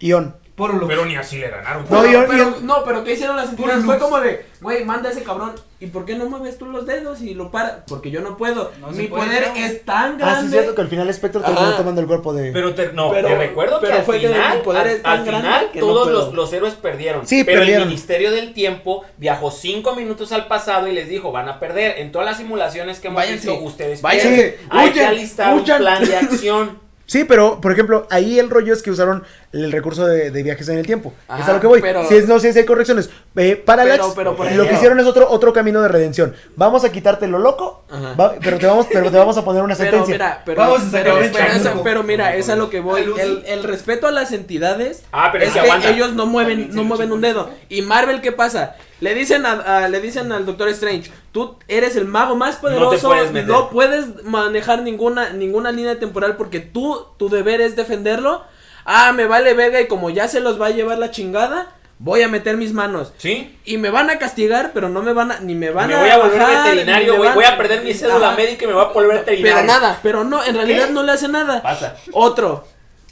[0.00, 0.34] Ion.
[0.56, 1.84] Por lo Pero ni así le ganaron.
[1.90, 3.84] No, Pero- yo- pero- yo- no, pero ¿qué hicieron las entidades?
[3.84, 5.52] Fue como de, güey, manda a ese cabrón.
[5.78, 7.84] ¿Y por qué no mueves tú los dedos y lo para?
[7.84, 8.72] Porque yo no puedo.
[8.80, 9.54] No Mi poder no.
[9.56, 10.46] es tan Ah, sí, grande.
[10.46, 12.50] es cierto que al final Spectre terminó tomando el cuerpo de.
[12.52, 14.88] Pero te, no, Pero- te recuerdo pero que al fue que final, mi poder al,
[14.88, 17.26] es tan al grande final que no todos los, los héroes perdieron.
[17.26, 17.82] Sí, pero perdieron.
[17.82, 21.98] el Ministerio del Tiempo viajó cinco minutos al pasado y les dijo, van a perder.
[21.98, 23.50] En todas las simulaciones que hemos Váyanse.
[23.50, 24.28] visto, ustedes Váyanse.
[24.30, 24.66] pierden.
[24.70, 26.85] Hay que alistar un plan de acción.
[27.06, 30.68] Sí, pero, por ejemplo, ahí el rollo es que usaron el recurso de, de viajes
[30.68, 31.14] en el tiempo.
[31.38, 31.80] es a lo que voy.
[31.80, 33.08] pero- si es, no sé si hay correcciones.
[33.36, 36.34] Eh, Parallax, Pero- lo que hicieron es otro, otro camino de redención.
[36.56, 38.14] Vamos a quitarte lo loco, Ajá.
[38.14, 40.14] va- pero, te vamos, pero te vamos a poner una Pero sentencia.
[40.14, 41.68] mira, pero, Vamos a pero, sacarle pero, chamuco.
[41.70, 43.02] esa- pero mira, es a lo que voy.
[43.18, 45.90] El, el respeto a las entidades Ah, pero es es que que aguanta.
[45.90, 47.50] ellos no mueven, se no mueven un dedo.
[47.68, 48.74] Y Marvel, ¿qué pasa?
[49.00, 49.52] Le dicen a,
[49.84, 54.24] a- le dicen al Doctor Strange, tú eres el mago más poderoso, puedes no puedes
[54.24, 58.42] manejar ninguna, ninguna línea temporal porque tú, tu deber es defenderlo.
[58.86, 62.22] Ah, me vale verga y como ya se los va a llevar la chingada, voy
[62.22, 63.12] a meter mis manos.
[63.18, 63.58] ¿Sí?
[63.64, 66.00] Y me van a castigar, pero no me van a, ni me van me a
[66.00, 67.34] voy a volver bajar, veterinario, güey.
[67.34, 68.36] Voy a perder mi cédula Ajá.
[68.36, 69.56] médica y me voy a volver veterinario.
[69.56, 70.92] Pero nada, pero no, en realidad ¿Qué?
[70.92, 71.62] no le hace nada.
[71.62, 71.96] Pasa.
[72.12, 72.64] Otro.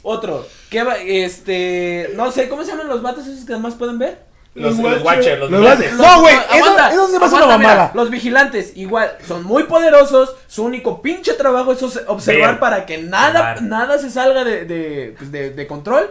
[0.07, 0.97] Otro, ¿qué va?
[0.97, 4.19] Este, no sé, ¿cómo se llaman los vatos esos que además pueden ver?
[4.55, 5.93] Los, los Watcher, los Los vigilantes.
[5.95, 7.91] No, güey, Los- eso- eso se hace una mamada.
[7.93, 10.35] los vigilantes, igual, son muy poderosos.
[10.47, 12.59] Su único pinche trabajo es observar Ver.
[12.59, 16.09] para que nada, nada se salga de, de, pues, de- de control.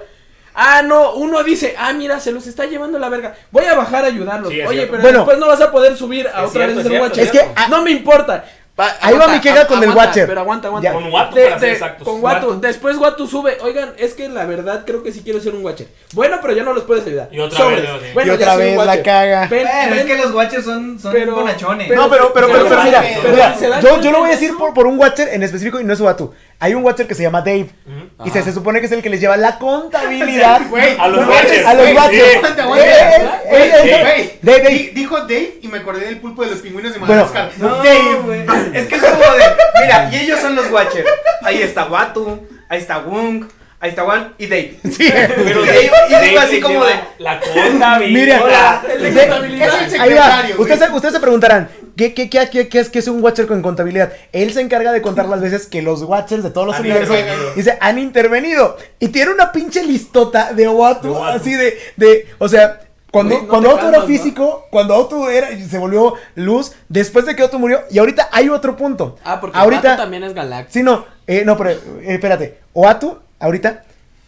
[0.54, 3.34] Ah, no, uno dice, ah, mira, se los está llevando la verga.
[3.50, 4.52] Voy a bajar a ayudarlos.
[4.52, 4.90] Sí, Oye, cierto.
[4.92, 5.18] pero Bueno.
[5.20, 7.24] después no vas a poder subir a otra cierto, vez es el Watcher.
[7.24, 8.44] es que, ah, no me importa.
[8.74, 10.26] Pa- Ahí va mi queja con el Watcher.
[10.26, 10.88] Pero aguanta, aguanta.
[10.88, 10.92] Ya.
[10.94, 12.08] Con Watu, De- para ser de- exactos.
[12.08, 12.46] Con Watu.
[12.48, 12.60] Watu.
[12.60, 13.56] Después Watu sube.
[13.62, 15.86] Oigan, es que la verdad creo que sí quiero ser un Watcher.
[16.12, 17.28] Bueno, pero ya no los puedes ayudar.
[17.30, 17.82] Y otra Sobres.
[17.82, 17.98] vez, ¿no?
[18.00, 18.06] Sí.
[18.12, 19.46] Bueno, y ya otra soy un vez la caga.
[19.46, 21.86] Ven, Bueno, es que los watchers son, son Pero- bonachones.
[21.88, 24.18] pero- No, pero, pero, pero, pero- pero mira, pero- mira, ¿se dan yo, yo lo
[24.18, 26.34] voy a de decir por, por un Watcher en específico y no es Watu.
[26.60, 27.68] Hay un Watcher que se llama Dave.
[28.24, 30.56] Y se, se supone que es el que les lleva la contabilidad
[30.98, 31.66] A los No, Watchers.
[31.66, 32.42] A los Watchers.
[33.50, 34.68] Dave, Dave.
[34.70, 37.50] di- Dijo Dave y me acordé del pulpo de los pingüinos de Bueno, Madagascar.
[37.58, 38.14] No, Dave.
[38.24, 38.40] güey.
[38.74, 39.44] Es que es como de.
[39.82, 41.06] Mira, y ellos son los Watchers.
[41.42, 43.44] Ahí está Watu, ahí está Wung,
[43.84, 44.78] ahí está Wan y Dave.
[44.90, 45.08] Sí.
[45.10, 47.38] Pero digo- y de- así como de- La
[47.88, 48.82] contabilidad.
[48.82, 49.82] De- contabilidad.
[49.86, 50.22] Es el Ahí va.
[50.24, 53.22] secretario, Ustedes, se- ustedes se preguntarán, ¿qué, qué, qué, qué, qué es, qué es un
[53.22, 54.12] Watcher con contabilidad?
[54.32, 57.16] Él se encarga de contar las veces que los Watchers de todos los Han universos
[57.56, 58.76] dice, han intervenido.
[58.98, 61.36] Y tiene una pinche listota de Watu, De Watu.
[61.38, 62.80] así de, de, o sea...
[63.10, 67.44] Cuando, no cuando Otto era físico, cuando Otto era, se volvió luz, después de que
[67.44, 69.16] Otto murió, y ahorita hay otro punto.
[69.22, 70.72] Ah, porque ahorita, Watu también es galáctico.
[70.72, 71.78] Sí, no, eh, no, pero eh,
[72.08, 72.58] espérate.
[72.72, 73.84] Oatu, ahorita,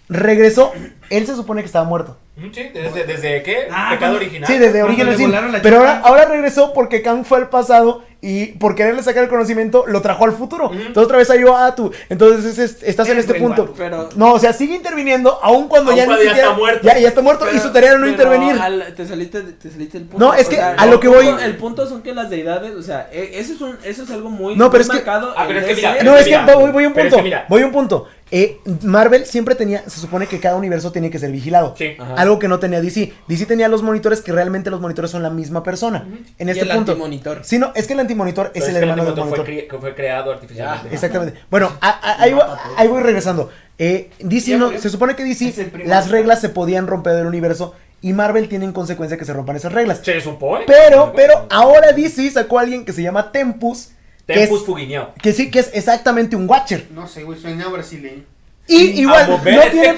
[0.08, 0.72] regresó.
[1.10, 2.16] Él se supone que estaba muerto.
[2.52, 3.68] Sí, desde, desde qué?
[3.70, 4.46] Ah, Pecado cuando- original.
[4.46, 5.32] Sí, desde Origen Sin.
[5.62, 10.02] Pero ahora, regresó porque Kang fue al pasado y por quererle sacar el conocimiento lo
[10.02, 10.70] trajo al futuro.
[10.70, 11.92] Entonces otra vez ayudó a Atu.
[12.10, 13.62] Entonces es- estás en este punto.
[13.62, 16.48] guapo, pero- No, o sea, sigue interviniendo aún cuando Aun ya cuando ni ya siquiera-
[16.50, 16.80] está muerto.
[16.86, 18.58] Ya, ya está muerto y su tarea era no intervenir.
[18.60, 20.26] al- te, saliste, te saliste del punto.
[20.26, 22.12] No, es O que sea, a el lo que punto- voy- El punto son que
[22.12, 24.94] las deidades, o sea, e- eso es, un, eso es algo muy, No, pero muy
[24.96, 25.32] es que- marcado.
[25.36, 26.02] Ah, pero es que mira.
[26.02, 27.30] No, es que Mira, voy, voy a un pero es punto.
[27.30, 27.36] que.
[27.48, 28.08] Voy a un punto.
[28.32, 31.74] Eh, Marvel siempre tenía, se supone que cada universo tiene que ser vigilado.
[31.78, 31.92] Sí.
[31.98, 32.14] Ajá.
[32.14, 33.12] Algo que no tenía DC.
[33.28, 36.06] DC tenía los monitores que realmente los monitores son la misma persona.
[36.38, 36.92] En Y este el punto.
[36.92, 37.40] antimonitor.
[37.44, 39.54] Sí, no, es que el antimonitor Pero es el que hermano del antimonitor monitor.
[39.54, 40.92] fue, que fue creado artificialmente.
[40.92, 41.38] Exactamente.
[41.50, 42.42] Bueno, a- a- ahí, voy,
[42.76, 43.50] ahí voy regresando.
[43.78, 47.74] Eh, DC no, se supone que DC el las reglas se podían romper del universo
[48.02, 50.00] y Marvel tiene en consecuencia que se rompan esas reglas.
[50.02, 50.64] Se supone.
[50.66, 53.90] Pero, pero ahora DC sacó a alguien que se llama Tempus.
[54.26, 55.14] Que Tempus Fuguiñao.
[55.22, 56.86] Que sí, que es exactamente un Watcher.
[56.90, 58.22] No sé, güey, suena brasileño.
[58.68, 59.94] Y igual no tiene,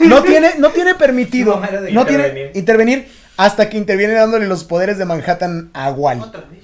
[0.00, 2.50] no tiene, no tiene permitido, No no tiene intervenir.
[2.54, 6.20] intervenir hasta que interviene dándole los poderes de Manhattan a Wally.
[6.20, 6.60] Otra vez.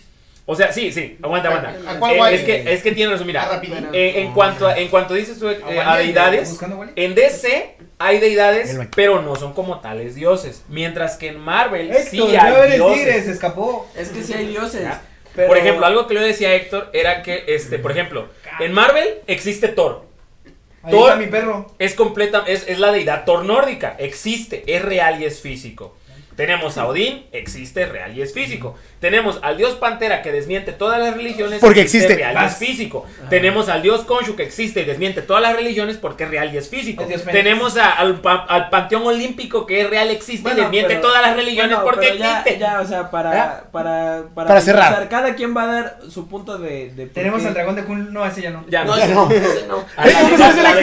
[0.47, 1.75] O sea, sí, sí, aguanta, aguanta.
[1.91, 2.37] ¿A cuál Eh, Wally?
[2.37, 3.49] es que es que tiene razón, mira.
[3.51, 3.61] Ah,
[3.93, 6.57] eh, en cuanto a, en cuanto dices tú eh, a deidades,
[6.97, 12.21] en DC hay deidades, pero no son como tales dioses, mientras que en Marvel sí
[12.21, 12.95] hay dioses.
[12.99, 13.89] tigre, se escapó.
[13.97, 14.83] Es que sí hay dioses.
[14.83, 15.03] Ya.
[15.35, 18.29] Pero- Por ejemplo, algo que le decía a Héctor era que este, por ejemplo,
[18.61, 20.05] en Marvel existe Thor.
[20.83, 21.67] Ahí Thor- está mi perro.
[21.79, 23.97] Es completa, es, es la deidad Thor nórdica.
[23.99, 25.97] Existe, es real y es físico.
[26.37, 28.77] Tenemos a Odín, existe, es real y es físico.
[29.01, 31.61] Tenemos al dios Pantera que desmiente todas las religiones.
[31.61, 32.15] Porque existe.
[32.15, 33.07] real y es físico.
[33.31, 36.59] Tenemos al dios Khonshu que existe y desmiente todas las religiones porque es real y
[36.59, 37.07] es físico.
[37.33, 41.35] Tenemos a- al, al panteón olímpico que es real, existe y desmiente pero- todas las
[41.35, 42.59] religiones bueno, porque ya- existe.
[42.61, 43.65] Ya, o sea, para, ¿Ya?
[43.73, 45.09] para, para, Para cerrar.
[45.09, 46.93] Cada quien va a dar su punto de.
[47.15, 48.13] Tenemos al dragón de Kun.
[48.13, 48.65] No, ese ya no.
[48.69, 49.03] Ya No, no.
[49.03, 49.31] ese no.
[49.31, 49.85] ese no.
[49.97, 50.39] A la, Ey, ¿cómo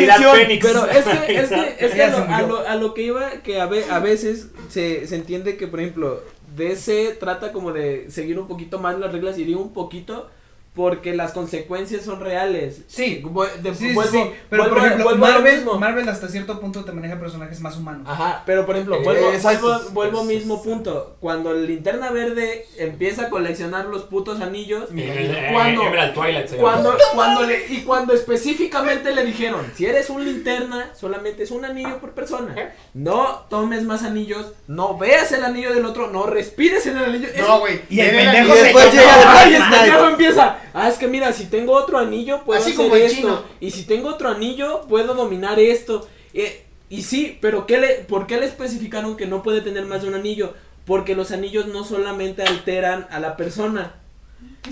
[0.07, 0.33] la-?
[0.33, 0.65] Fénix.
[0.65, 3.03] Pero es que, es que, es que Ya a, lo, a, lo, a lo que
[3.03, 6.23] iba, que a, ve- a veces se, se entiende que, por ejemplo,
[6.57, 10.29] DC trata como de seguir un poquito más las reglas y digo un poquito
[10.77, 12.83] porque las consecuencias son reales.
[12.87, 13.21] Sí.
[13.61, 14.31] De- Sí, vuelvo- sí.
[14.49, 15.79] Pero vuelvo por ejemplo, vuelvo Marvel, mismo.
[15.79, 18.03] Marvel hasta cierto punto te maneja personajes más humanos.
[18.07, 19.67] Ajá, pero por ejemplo, Eh, vuelvo, exacto.
[19.67, 21.17] vuelvo, vuelvo al mismo punto.
[21.19, 26.57] Cuando el linterna verde empieza a coleccionar los putos anillos, Eh, cuando, Emerald Twilight se
[26.57, 26.71] llama.
[26.71, 31.65] cuando, cuando le, y cuando específicamente le dijeron, si eres un linterna, solamente es un
[31.65, 32.55] anillo por persona.
[32.93, 37.27] No tomes más anillos, no veas el anillo del otro, no respires en el anillo.
[37.33, 37.81] Es- No, güey.
[37.89, 40.57] Y el pendejo y se después llega el el pendejo empieza.
[40.79, 43.15] Ah, es que mira, si tengo otro anillo, puedo Así hacer como esto.
[43.15, 43.43] chino.
[43.59, 46.07] Y si tengo otro anillo, puedo dominar esto.
[46.35, 50.03] Eh, y sí, pero ¿qué le, ¿por qué le especificaron que no puede tener más
[50.03, 50.53] de un anillo?
[50.85, 53.95] Porque los anillos no solamente alteran a la persona,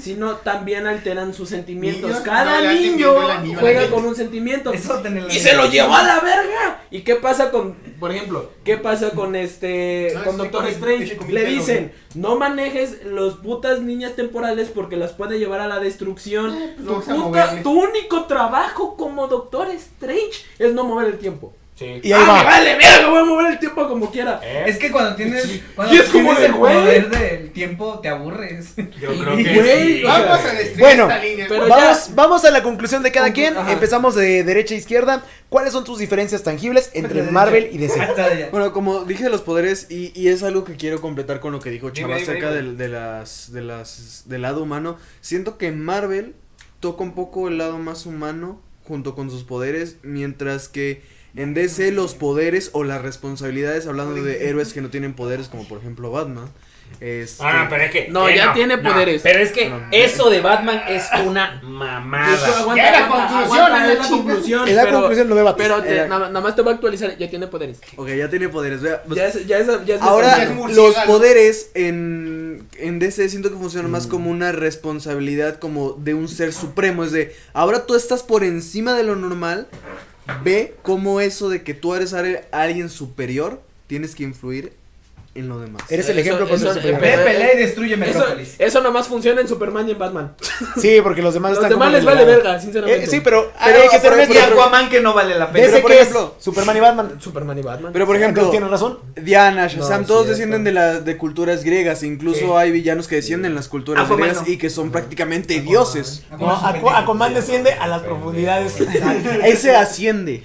[0.01, 2.09] sino también alteran sus sentimientos.
[2.09, 4.73] Niños, Cada no niño anillo juega con un sentimiento.
[4.73, 6.81] Y se lo llevó a la verga.
[6.91, 11.17] ¿Y qué pasa con, por ejemplo, qué pasa con este, No, con Doctor Strange?
[11.29, 16.53] Le dicen, no manejes los putas niñas temporales porque las puede llevar a la destrucción.
[16.55, 21.53] Eh, pues Tu puta- tu único trabajo como Doctor Strange es no mover el tiempo.
[21.75, 21.99] Sí.
[22.03, 22.43] Y ahí Ah, va.
[22.43, 24.39] vale, verga, voy a mover el tiempo como quiera.
[24.41, 24.63] ¿Eh?
[24.67, 26.73] Es que cuando tienes, cuando Y es como tienes de, el güey.
[26.73, 28.75] poder del tiempo, te aburres.
[28.77, 30.03] Yo Y, creo que güey, sí.
[30.03, 31.45] Vamos a destruir Bueno, esta línea.
[31.49, 33.57] pero- Vamos, vamos a la conclusión de cada Conclu- quien.
[33.57, 33.71] ajá.
[33.73, 35.23] Empezamos de derecha a izquierda.
[35.49, 37.77] ¿Cuáles son tus diferencias tangibles entre De Marvel y.
[37.77, 37.99] DC?
[38.51, 41.59] Bueno, como dije de los poderes, y, y es algo que quiero completar con lo
[41.59, 44.97] que dijo Chava acerca del, de las, de las, del lado humano.
[45.19, 46.35] Siento que Marvel
[46.79, 51.01] toca un poco el lado más humano junto con sus poderes, mientras que
[51.35, 55.67] en DC los poderes o las responsabilidades, hablando de héroes que no tienen poderes, como
[55.67, 56.49] por ejemplo Batman.
[56.99, 58.07] Este, Ah, pero es que.
[58.09, 59.21] No, eh, ya tiene poderes.
[59.23, 62.59] Pero es que No, eso de Batman es una Eso, mamada.
[62.59, 64.67] aguanta, Ya la aguanta, conclusión, aguanta, ya es la conclusión.
[64.69, 65.63] En la pero- conclusión lo debates.
[65.67, 67.79] Pero te- Eh, nada, nada más te voy a actualizar, ya tiene poderes.
[67.97, 68.81] Ok, ya tiene poderes.
[68.81, 73.27] vea, pues, Ya es, ya es, ya es Ahora, es los poderes en, en DC
[73.29, 77.03] siento que funcionan más como una responsabilidad como de un ser supremo.
[77.03, 79.67] Es de, ahora tú estás por encima de lo normal.
[80.43, 84.73] Ve cómo eso de que tú eres alguien superior, tienes que influir
[85.35, 85.83] en lo demás.
[85.89, 86.99] Eres el Eso- ejemplo eso- superior.
[87.01, 88.55] Ve, pelea y destruye Eso, Metrópolis.
[88.57, 90.33] eso nomás funciona en Superman y en Batman.
[90.81, 92.31] Sí, porque los demás Los están demás como les vale lado.
[92.37, 93.03] verga, sinceramente.
[93.03, 94.33] Eh, sí, pero, Pero, hay que ser honesto.
[94.39, 95.67] Aquaman que no vale la pena.
[95.67, 97.21] Pero, por que ejemplo- es Superman y Batman.
[97.21, 97.91] Superman y Batman.
[97.93, 98.99] Pero por ejemplo, tienes razón.
[99.21, 102.01] Diana, Shazam, No, todos descienden de, la, de culturas griegas.
[102.03, 102.45] Incluso Sí.
[102.55, 104.53] hay villanos que descienden de las culturas Aquaman griegas no.
[104.53, 106.23] y que son prácticamente dioses.
[106.39, 108.73] No, Aqu- Aquaman desciende a las profundidades.
[109.43, 110.43] Ese asciende.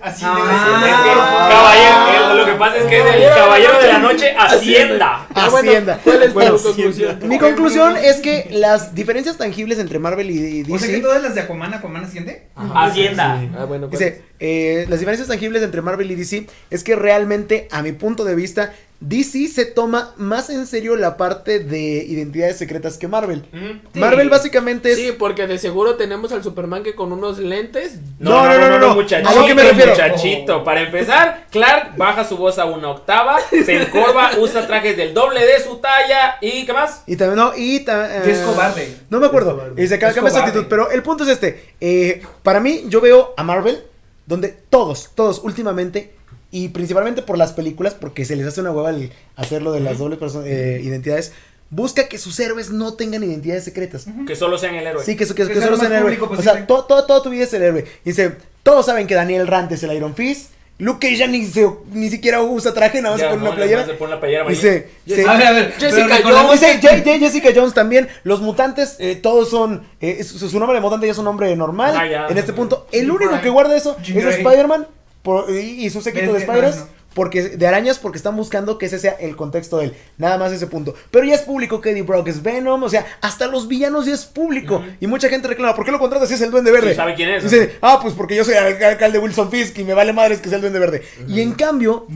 [0.00, 0.80] Así Ah.
[0.84, 3.98] Es que, de caballero, el- lo que pasa es que es el caballero de la
[3.98, 5.26] noche Hacienda.
[5.34, 6.00] Ah, bueno, Hacienda.
[6.02, 7.18] ¿Cuál es Bueno, tu conclusión?
[7.28, 11.00] Mi conclusión es que las diferencias tangibles entre Marvel y O sea que DC.
[11.02, 12.42] todas las de Aquaman, Aquaman asciende.
[12.56, 13.40] Hacienda.
[13.58, 13.98] Ah, bueno, pues.
[13.98, 18.24] Dice, eh, las diferencias tangibles entre Marvel y DC es que realmente, a mi punto
[18.24, 18.72] de vista,
[19.04, 23.44] DC se toma más en serio la parte de identidades secretas que Marvel.
[23.52, 23.98] Ujú.
[24.00, 24.96] Marvel básicamente es...
[24.98, 27.96] Sí, porque de seguro tenemos al Superman que con unos lentes.
[28.20, 28.94] No, no, no, no, no.
[28.94, 29.90] muchachito, A lo que me refiero.
[29.90, 30.62] muchachito.
[30.64, 35.44] Para empezar, Clark baja su voz a una octava, se encorva, usa trajes del doble
[35.44, 37.02] de su talla y ¿qué más?
[37.06, 38.96] Y también, no, y ta- Y es eh, cobarde.
[39.10, 39.72] No me acuerdo.
[39.76, 40.38] Y se cambia Es cambia su cobarde.
[40.50, 40.66] actitud.
[40.68, 41.74] Pero el punto es este.
[41.80, 43.82] eh, para mí, yo veo a Marvel,
[44.26, 46.14] donde todos, todos últimamente,
[46.52, 49.98] y principalmente por las películas, porque se les hace una hueva el hacerlo de las
[49.98, 51.32] dobles eh, identidades,
[51.70, 54.06] busca que sus héroes no tengan identidades secretas.
[54.26, 55.02] Que solo sean el héroe.
[55.04, 56.02] Sí, que, que, que Que sea solo sean héroe.
[56.16, 57.84] público O sea, to- to- toda tu vida es el héroe.
[58.04, 60.50] Y dice, todos saben que Daniel Rand es el Iron Fist.
[60.78, 63.48] Luke Cage ya ni, se- ni siquiera usa traje, nada más se Ya, pone no,
[63.50, 63.86] una playera.
[63.86, 64.46] Se pone una playera.
[64.48, 65.72] Dice, se- A ver, a ver.
[65.78, 68.08] Jessica recordemos Dice J- J- Jessica Jones también.
[68.24, 69.84] Los mutantes, eh, todos son.
[70.00, 71.94] eh, su, su nombre de mutante ya es un nombre normal.
[71.96, 72.26] Ah, ya.
[72.28, 74.26] en este punto, el único que guarda eso Jim es.
[74.36, 74.86] Spider-Man
[75.22, 76.76] por- y, y su séquito de Spiders.
[76.76, 77.02] no, no.
[77.14, 79.94] Porque, de arañas, porque están buscando que ese sea el contexto de él.
[80.16, 80.94] Nada más ese punto.
[81.10, 82.82] Pero ya es público que Eddie Brock es Venom.
[82.82, 84.82] O sea, hasta los villanos ya es público.
[84.98, 86.94] Y mucha gente reclama, ¿por qué lo contratas si es el Duende Verde?
[86.94, 89.92] Sabe quién es, Dice, ah, pues porque yo soy el alcalde Wilson Fisk y me
[89.92, 91.02] vale madres que sea el Duende Verde.
[91.28, 92.06] Y en cambio,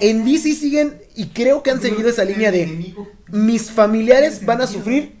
[0.00, 2.94] en DC siguen, y creo que han seguido esa línea de
[3.28, 5.15] mis familiares van a sufrir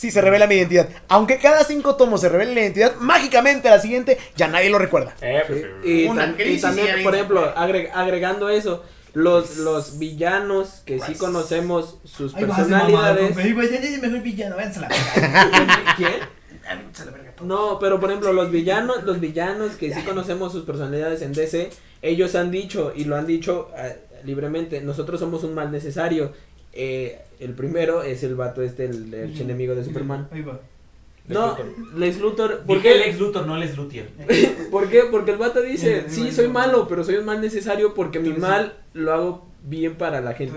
[0.00, 0.88] si se revela mi identidad.
[1.08, 4.78] Aunque cada cinco tomos se revele la identidad, mágicamente a la siguiente ya nadie lo
[4.78, 5.14] recuerda.
[5.20, 8.82] Eh, pues, Y, Una tam- y crisis y también, por ejemplo, agre- agregando eso,
[9.12, 13.36] los, los villanos que sí conocemos sus personalidades.
[14.00, 14.88] mejor villano, verga.
[15.98, 16.12] ¿Quién?
[17.42, 21.70] No, pero por ejemplo, los villanos, los villanos que sí conocemos sus personalidades en DC,
[22.02, 23.88] ellos han dicho y lo han dicho ah,
[24.24, 26.32] libremente, nosotros somos un mal necesario.
[26.72, 30.28] Eh, el primero es el vato este, el, el enemigo de Superman.
[30.30, 30.60] Ahí va.
[31.28, 31.56] No,
[31.96, 32.96] Lex Luthor, ¿por qué?
[32.96, 34.04] Lex Luthor, no Lex Luthor.
[34.70, 35.02] ¿Por qué?
[35.10, 38.74] Porque el vato dice, Sí, soy malo, pero soy un mal necesario porque mi mal
[38.94, 40.54] lo hago bien para la gente.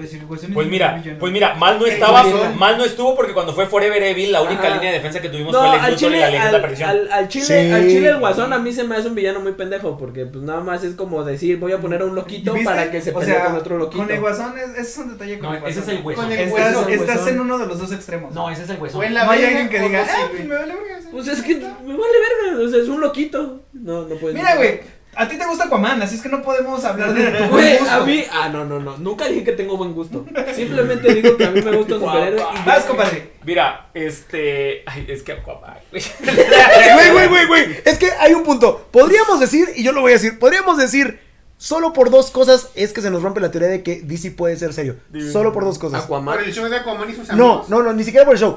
[0.53, 2.23] Pues mira, pues mira, mal no estaba,
[2.57, 4.75] mal no estuvo porque cuando fue Forever Evil, la única Ajá.
[4.75, 6.61] línea de defensa que tuvimos No, fue Lex al y chile, la leyenda de al,
[6.61, 6.89] perdición.
[6.89, 7.71] al- al chile, Sí.
[7.71, 10.43] al chile el guasón a mí se me hace un villano muy pendejo porque pues
[10.43, 13.19] nada más es como decir voy a poner a un loquito para que se O
[13.19, 14.03] pelee sea, con otro loquito.
[14.03, 15.81] Con el guasón, es- ese es un detalle con No, el guasón.
[15.83, 16.21] ese es el hueso.
[16.21, 17.33] Con el Estás, hueso, el estás huesón.
[17.33, 18.33] en uno de los dos extremos.
[18.33, 18.99] No, ese es el hueso.
[18.99, 20.27] O en la no hay alguien que diga, ah, sirve".
[20.29, 21.01] pues me vale verga.
[21.01, 21.07] sí".
[21.11, 21.61] Pues es que me
[21.97, 22.17] vale
[22.53, 23.61] verga, o sea, es un loquito.
[23.73, 24.79] No, no puedes Mira, güey,
[25.15, 27.93] a ti te gusta Aquaman, así es que no podemos hablar de tu Güey, gusto.
[27.93, 30.25] a mí, ah, no, no, no, nunca dije que tengo buen gusto.
[30.55, 32.65] Simplemente digo que a mí me gusta un superhéroe y.
[32.67, 33.31] Vas, compadre.
[33.43, 36.03] Mira, este, ay, es que Aquaman, güey.
[36.93, 37.77] Güey, güey, güey, güey.
[37.85, 38.87] Es que hay un punto.
[38.91, 41.19] Podríamos decir, y yo lo voy a decir, podríamos decir,
[41.57, 44.55] solo por dos cosas es que se nos rompe la teoría de que DC puede
[44.57, 44.97] ser serio.
[45.31, 46.03] Solo por dos cosas.
[46.05, 46.35] Aquaman.
[46.37, 47.69] Por el show de Aquaman y sus No, amigos.
[47.69, 48.55] no, no, ni siquiera por el show.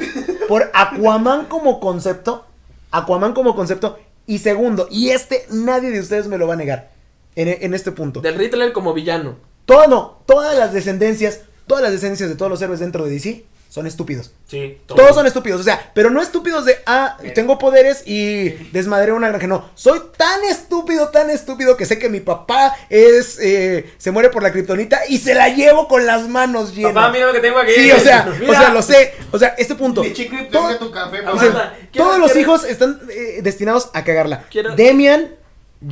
[0.48, 2.46] Por Aquaman como concepto.
[2.90, 3.98] Aquaman como concepto.
[4.26, 6.90] Y segundo, y este nadie de ustedes me lo va a negar.
[7.34, 8.20] En, en este punto.
[8.20, 9.36] Del Riddler como villano.
[9.66, 13.44] Todo no, todas las descendencias, todas las descendencias de todos los héroes dentro de DC
[13.68, 14.30] son estúpidos.
[14.48, 19.12] Sí, Todos son estúpidos, o sea, pero no estúpidos de, ah, tengo poderes y desmadré
[19.12, 19.46] una granja.
[19.48, 24.30] No, soy tan estúpido, tan estúpido que sé que mi papá es, eh, se muere
[24.30, 26.92] por la kriptonita y se la llevo con las manos llenas.
[26.94, 27.72] Papá, mira lo que tengo aquí.
[27.72, 29.14] Sí, o sea, o sea, lo sé.
[29.32, 30.02] O sea, este punto.
[30.52, 34.44] Todo- tu café, o sea, todos los quiero- hijos están eh, destinados a cagarla.
[34.50, 35.34] Quiero- Demian,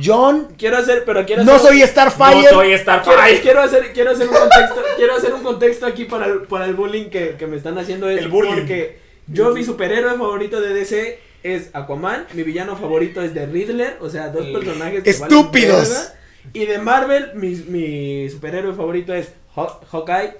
[0.03, 2.43] John, Quiero hacer, pero quiero no soy Starfire.
[2.43, 3.15] No soy Starfire.
[3.17, 6.65] Quiero, quiero hacer, quiero hacer un contexto, quiero hacer un contexto aquí para el, para
[6.65, 8.53] el bullying que, que me están haciendo es El bullying.
[8.55, 13.97] porque yo mi superhéroe favorito de DC es Aquaman, mi villano favorito es The Riddler,
[14.01, 15.89] o sea, dos El- personajes que Estúpidos.
[15.89, 20.33] valen y de Marvel mi, mi superhéroe favorito es Haw- Hawkeye,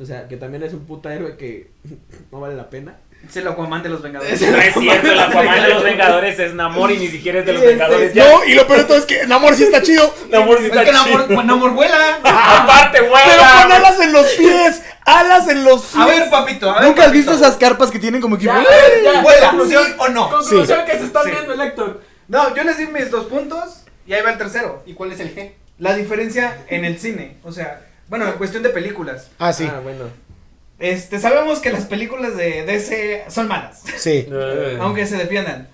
[0.00, 1.70] o sea, que también es un puta héroe que
[2.32, 2.98] no vale la pena.
[3.26, 4.40] Es el Aquaman de los Vengadores.
[4.40, 7.52] No es cierto, el Aquaman de los Vengadores es Namor y ni siquiera es de
[7.52, 8.14] los Este, Vengadores.
[8.14, 8.24] Ya.
[8.30, 10.14] No, y lo peor de todo es que Namor sí está chido.
[10.30, 11.42] Namor sí Es está que Namor, chido.
[11.42, 11.96] Namor vuela.
[12.24, 13.22] Aparte, Pero güey.
[13.62, 14.82] con alas en los pies.
[15.04, 15.96] Alas en los pies.
[15.96, 16.84] A ver, papito, a ver.
[16.84, 17.30] ¿Nunca has papito.
[17.32, 18.44] visto esas carpas que tienen como que...
[18.44, 18.64] Ya,
[19.22, 19.48] ¿Vuela?
[19.50, 20.30] conclusión, ¿Sí o no?
[20.30, 21.30] Conclusión que se están Sí.
[21.32, 22.00] viendo el Héctor.
[22.28, 24.82] No, yo les di mis dos puntos y ahí va el tercero.
[24.86, 25.52] ¿Y cuál es el G?
[25.78, 27.36] La diferencia en el cine.
[27.44, 29.28] O sea, bueno, en cuestión de películas.
[29.38, 29.68] Ah, sí.
[29.70, 30.04] Ah, bueno.
[30.78, 34.26] Este, sabemos que las películas de DC son malas, Sí.
[34.80, 35.68] aunque se defiendan.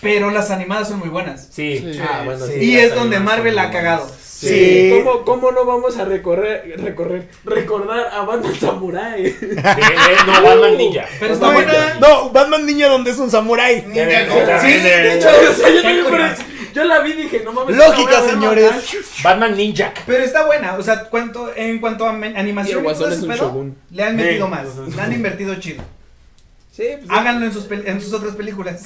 [0.00, 1.48] Pero las animadas son muy buenas.
[1.50, 1.98] Sí.
[2.00, 2.52] Ah, bueno, sí.
[2.60, 4.08] y es donde Marvel ha cagado.
[4.22, 5.02] Sí.
[5.04, 9.22] ¿Cómo, ¿Cómo no vamos a recorrer, recorrer, recordar a Batman Samurai?
[9.24, 9.56] De- de-
[10.24, 11.04] no, Batman Ninja.
[11.18, 11.94] Pero está No, buena.
[12.00, 13.86] No, Batman niña donde es un samurái.
[13.88, 16.36] Ninja Sí, de- hecho, o sea, yo, también.
[16.74, 17.76] Yo la vi y dije, no mames.
[17.76, 18.70] Lógica, señores.
[19.22, 19.92] Batman Ninja.
[20.06, 23.28] Pero está buena, o sea, cuanto, en cuanto a animación y todo ese es un
[23.28, 23.76] pedo, shogun.
[23.90, 24.50] le han metido Sí.
[24.50, 25.82] más, le han invertido chido.
[26.72, 27.10] Sí, pues.
[27.10, 28.82] Háganlo en sus, pel- en sus otras películas.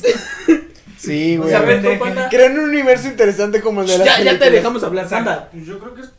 [0.98, 1.50] Sí, O güey.
[1.50, 1.96] sea, a ver, pendeje.
[1.98, 2.28] tú, Panda.
[2.28, 5.48] Crean un universo interesante como el de las Ya, ya te dejamos hablar, Sanda.
[5.52, 6.10] Pues yo creo que es.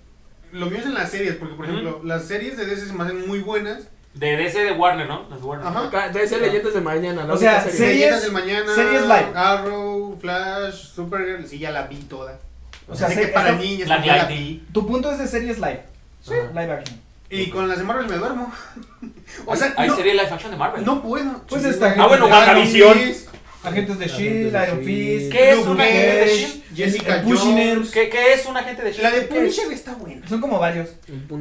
[0.51, 3.03] Lo mío es en las series, porque por ejemplo, las series de DC se me
[3.03, 3.88] hacen muy buenas.
[4.14, 5.26] De DC de Warner, ¿no?
[5.30, 5.68] Las de Warner.
[5.68, 6.11] Ajá.
[6.28, 7.24] Ser Leyendas de Mañana.
[7.26, 7.78] La O sea, serie.
[7.78, 9.28] series- Leyendas del Mañana, series live.
[9.36, 12.39] Arrow, Flash, Supergirl, sí, ya la vi toda.
[12.88, 14.64] O sea, Sé que para niñas, La la vi.
[14.72, 15.82] tu punto es de series live.
[16.22, 16.34] Sí.
[16.53, 16.99] Live action.
[17.30, 18.53] Y con las de Marvel me duermo.
[19.45, 20.86] o ¿Hay- sea, ¿Hay no, serie live action de Marvel?
[20.86, 21.41] no puedo.
[21.49, 22.28] Pues está- Ah, bueno.
[22.61, 23.30] Fist,
[23.64, 24.84] Agentes de Shield, Iron.
[24.84, 25.32] Fist.
[25.32, 26.76] ¿Qué es un agente de S.H.I.E.L.D.?
[26.76, 27.24] Jessica.
[27.26, 27.91] Jones.
[27.91, 29.14] ¿Qué, qué es un agente de La Shield?
[29.16, 30.28] de Punisher está buena.
[30.28, 30.89] Son como varios.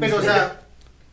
[0.01, 0.61] Pero, o sea,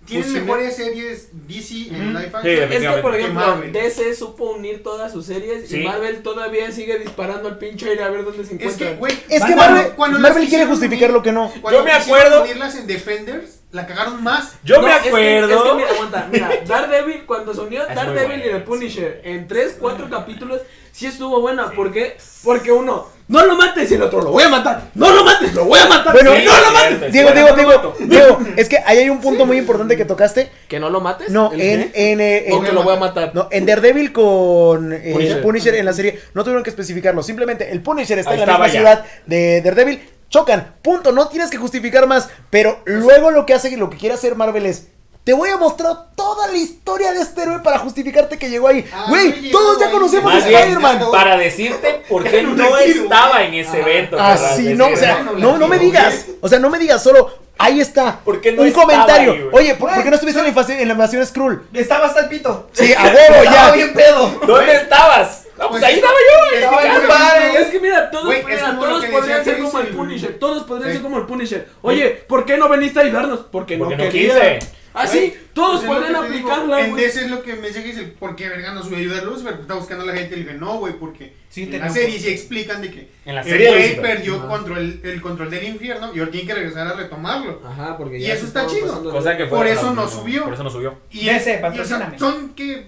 [0.09, 0.41] tienen Punisher.
[0.45, 2.19] mejores series DC en Ujú.
[2.19, 2.71] live Sí, action.
[2.73, 3.71] Es que, por ejemplo, Marvel.
[3.71, 5.81] DC supo unir todas sus series Sí.
[5.81, 8.89] y Marvel todavía sigue disparando al pinche aire a ver dónde se Es encuentra.
[8.89, 11.53] que, güey, Es que Cuando- Marvel, cuando Marvel quiere justificar unir- lo que no.
[11.71, 14.53] Yo me acuerdo- unirlas en Defenders, la cagaron más.
[14.63, 15.55] Yo No, me es que- acuerdo.
[15.55, 19.75] Es que, mira, aguanta, mira, Daredevil, cuando se unió Daredevil y The Punisher en 3,
[19.79, 21.71] 4 capítulos, sí estuvo buena.
[21.71, 22.17] ¿Por qué?
[22.43, 24.89] Porque uno, no lo mates y el otro, lo voy a matar.
[24.95, 26.11] No lo mates, lo voy a matar.
[26.13, 27.13] Bueno, Sí, no lo mates.
[27.13, 27.95] Diego, Diego, Diego.
[27.99, 30.49] Diego, es que ahí hay un punto muy importante que tocaste.
[30.67, 31.29] ¿Que no lo mates?
[31.29, 33.31] No, ¿El en, en, eh, O en- que lo voy a matar.
[33.33, 35.41] no, en Daredevil con eh, Punisher.
[35.41, 35.75] Punisher.
[35.75, 37.23] en la serie no tuvieron que especificarlo.
[37.23, 38.71] Simplemente el Punisher está Ahí en la misma ya.
[38.73, 40.09] ciudad de Daredevil.
[40.29, 41.11] Chocan, punto.
[41.11, 42.29] No tienes que justificar más.
[42.49, 44.87] Pero luego lo que hace y lo que quiere hacer Marvel es.
[45.23, 48.83] Te voy a mostrar toda la historia de este héroe para justificarte que llegó ahí.
[48.91, 51.01] Ah, Güey, no todos ya conocemos a Spider-Man.
[51.11, 54.17] para decirte por qué no estaba en ese evento.
[54.19, 54.77] Ah, querrás sí, decir.
[54.77, 56.25] no, o sea, no, no, no me no, digas.
[56.41, 58.19] O sea, no me digas, solo ahí está.
[58.21, 59.31] ¿Por qué no Un estaba comentario.
[59.33, 59.45] ahí?
[59.51, 61.67] Oye, ¿por, por qué no estuviste en la invasión, en la invasión Skrull?
[61.73, 62.67] Estaba hasta el pito.
[62.71, 63.71] Sí, a huevo, Estaba ya.
[63.73, 64.39] bien pedo.
[64.47, 65.43] ¿Dónde estabas?
[65.61, 66.55] Ah, pues Pues ahí estaba yo.
[66.57, 67.59] en Estaba mi casa.
[67.59, 70.39] Es que mira, todos, es mira, todos podrían decía ser como el Punisher.
[70.39, 71.67] Todos podrían ser como el Punisher.
[71.83, 73.41] Oye, ¿por qué no veniste a ayudarnos?
[73.51, 74.59] Porque, Porque no no quería.
[74.91, 74.99] Quise.
[75.01, 76.95] Ah, sí, todos Pues es digo, aplicarla, En.
[76.95, 79.19] DC es lo que me dice que dice, ¿por qué verga no subió a ayudar
[79.19, 79.51] a Lucifer?
[79.51, 81.79] Porque está buscando a la gente y le dije, no, güey, porque Sí, en te
[81.79, 84.47] la serie sí explican de que En la el serie güey perdió Ajá.
[84.47, 87.61] control, el control del infierno y ahora tiene que regresar a retomarlo.
[87.65, 88.87] Ajá, porque Y ya eso se está chido.
[88.87, 90.43] pasando de- Cosa que fue- Por eso no subió.
[90.45, 90.97] Por eso no subió.
[91.11, 92.19] Y, DC, es- y, o sea, patrocíname.
[92.19, 92.87] son que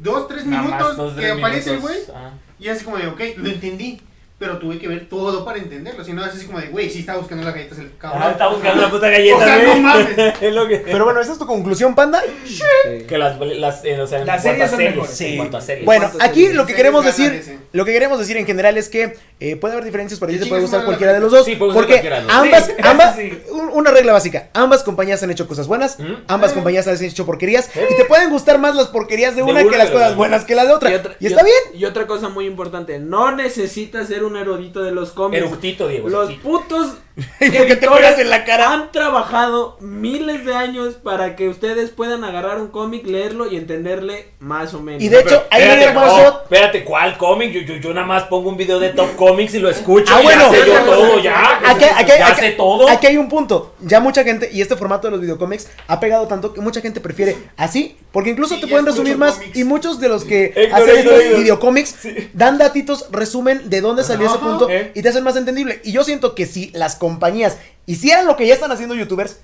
[0.00, 2.30] dos, tres minutos más dos, que aparece el güey Ah.
[2.58, 4.00] y así como de, ok, lo entendí.
[4.42, 6.02] Pero tuve que ver todo para entenderlo.
[6.04, 8.22] Si no, es así como de, güey, sí está buscando las galletas el cabrón.
[8.24, 9.36] Ah, está buscando la puta galleta.
[9.42, 9.68] O sea, güey.
[9.68, 10.08] no mames.
[10.40, 10.78] es lo que.
[10.78, 12.20] Pero bueno, ¿esa es tu conclusión, panda?
[12.44, 12.60] Sí.
[13.06, 15.20] Que las, las, eh, o sea, en Las cuanto a series son series, mejores.
[15.20, 15.84] En cuanto a series.
[15.86, 16.56] Bueno, ¿Cuántas aquí series?
[16.56, 17.58] lo que Series queremos ganan decir, ese.
[17.72, 20.40] lo que queremos decir en general es que eh, puede haber diferencias, pero a ti
[20.40, 21.44] te puede gustar madre cualquiera de los dos.
[21.44, 22.42] Sí, puede gustar porque cualquiera de los dos.
[22.44, 23.42] ambas, Sí, ambas, eso sí.
[23.52, 26.24] un- una regla básica, ambas compañías han hecho cosas buenas, ¿Mm?
[26.26, 26.54] ambas Eh.
[26.54, 29.62] compañías han hecho porquerías y te pueden gustar más las porquerías de De una una
[29.62, 30.16] que que las de cosas otra.
[30.16, 30.90] buenas que las de otra.
[31.20, 31.56] Y, está bien.
[31.74, 35.42] Y otra cosa muy importante, no necesitas ser un erudito de los cómics.
[35.42, 36.08] Eructito, Diego.
[36.08, 36.48] Los eructito.
[36.48, 36.98] putos
[37.40, 38.72] ¿Y por qué te pegas en la cara?
[38.72, 44.28] Han trabajado miles de años para que ustedes puedan agarrar un cómic, leerlo y entenderle
[44.40, 45.02] más o menos.
[45.02, 46.42] Y de hecho, hay espérate, un one oh, shot.
[46.44, 47.52] espérate, ¿cuál cómic?
[47.52, 50.12] Yo, yo, yo nada más pongo un video de Top Comics y lo escucho.
[50.14, 50.50] Ah, y bueno.
[50.52, 51.60] ya sé yo todo, ya.
[51.70, 52.88] Aquí, aquí- ya aquí- sé todo.
[52.88, 53.74] aquí hay un punto.
[53.80, 57.00] Ya mucha gente, y este formato de los videocómics ha pegado tanto que mucha gente
[57.00, 59.38] prefiere así, porque incluso Sí, te pueden resumir más.
[59.54, 61.38] Y muchos de los que Héctor, hacen Héctor, estos Héctor.
[61.40, 61.94] videocómics
[62.32, 64.92] dan datitos, resumen de dónde salió ese punto Eh.
[64.94, 65.80] y te hacen más entendible.
[65.84, 69.40] Y yo siento que si las compañías hicieran lo que ya están haciendo youtubers,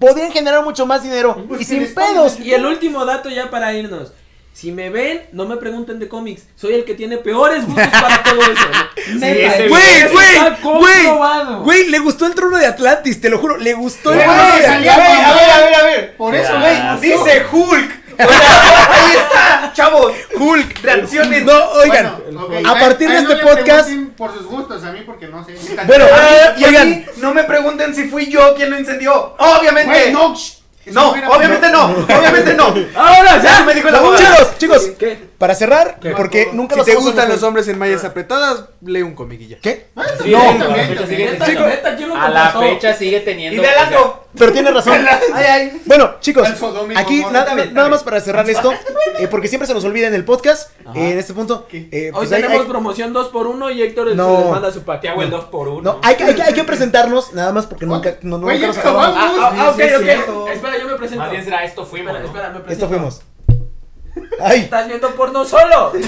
[0.00, 2.40] podrían generar mucho más dinero y sin pedos.
[2.40, 4.12] Y el último dato ya para irnos.
[4.52, 6.48] Si me ven, no me pregunten de cómics.
[6.56, 8.66] Soy el que tiene peores gustos para todo eso.
[9.68, 10.26] Güey, güey,
[10.62, 14.42] güey, güey, le gustó el trono de Atlantis, te lo juro, le gustó el trono
[14.42, 14.90] de Atlantis.
[14.90, 16.16] a ver, a ver, a ver.
[16.16, 17.00] Por eso, güey.
[17.00, 18.05] Dice Hulk.
[18.18, 20.12] Ahí está, chavos.
[20.38, 20.80] Hulk.
[20.82, 21.44] Reaccionen.
[21.46, 22.16] No, oigan,
[22.48, 23.90] Bueno, a partir de no este podcast.
[24.16, 25.54] Por sus gustos, a mí porque no sé.
[25.86, 26.88] Bueno, Ah, y a oigan.
[26.90, 29.34] mí no me pregunten si fui yo quien lo incendió.
[29.38, 30.12] Obviamente.
[30.12, 30.34] No.
[30.88, 32.72] No, obviamente no, obviamente no.
[32.94, 35.18] Ahora Ya me dijo chicos, chicos, ¿Qué?
[35.38, 39.14] Para cerrar, porque nunca Si los te gustan los hombres en mallas apretadas, lee un
[39.48, 39.58] ya.
[39.60, 39.88] ¿Qué?
[40.22, 42.60] Sí, No, a la fecha sigue- Neta, Chicos, neta, ¿quién lo A la contrató?
[42.74, 43.60] fecha sigue teniendo.
[43.60, 44.22] Y de Alanco.
[44.38, 44.94] Pero tiene razón.
[45.34, 45.82] Ay, ay.
[45.86, 46.46] Bueno, chicos,
[46.94, 48.72] aquí nada más para cerrar esto,
[49.18, 51.66] eh, porque siempre se nos olvida en el podcast, eh, en este punto.
[51.72, 54.36] Eh, Hoy pues hay- tenemos hay- promoción 2 por 1 y Héctor No.
[54.36, 55.00] se les manda su pack.
[55.02, 57.52] Te hago el 2 por 1 No, hay que, hay, que, hay que presentarnos, nada
[57.52, 59.16] más porque nunca, no, nunca nos acabamos.
[59.16, 59.38] acabamos.
[59.40, 59.80] Ah, ah, ok,
[60.44, 60.48] ok.
[60.52, 61.22] Espera, yo me presento.
[61.22, 62.14] Más bien será esto fuimos.
[62.14, 62.26] Espera, ¿no?
[62.26, 62.72] espera, me presento.
[62.84, 63.22] Esto fuimos.
[64.40, 64.60] Ay.
[64.60, 65.92] Estás viendo porno solo.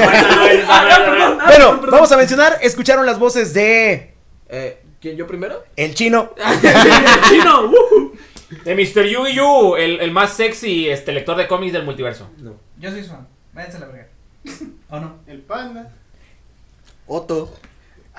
[1.47, 4.15] Bueno, vamos a mencionar, escucharon las voces de
[4.49, 5.63] Eh, ¿Quién, yo primero?
[5.77, 6.35] El Chino,
[7.29, 7.67] Chino.
[7.67, 8.13] uh.
[8.65, 9.05] De Mr.
[9.05, 12.29] Yu Yu, el, el más sexy este, lector de cómics del multiverso.
[12.79, 13.27] Yo soy su fan.
[13.53, 14.07] Váyanse a la verga.
[14.91, 15.17] ¿O no?
[15.27, 15.91] El panda.
[17.07, 17.53] Otto.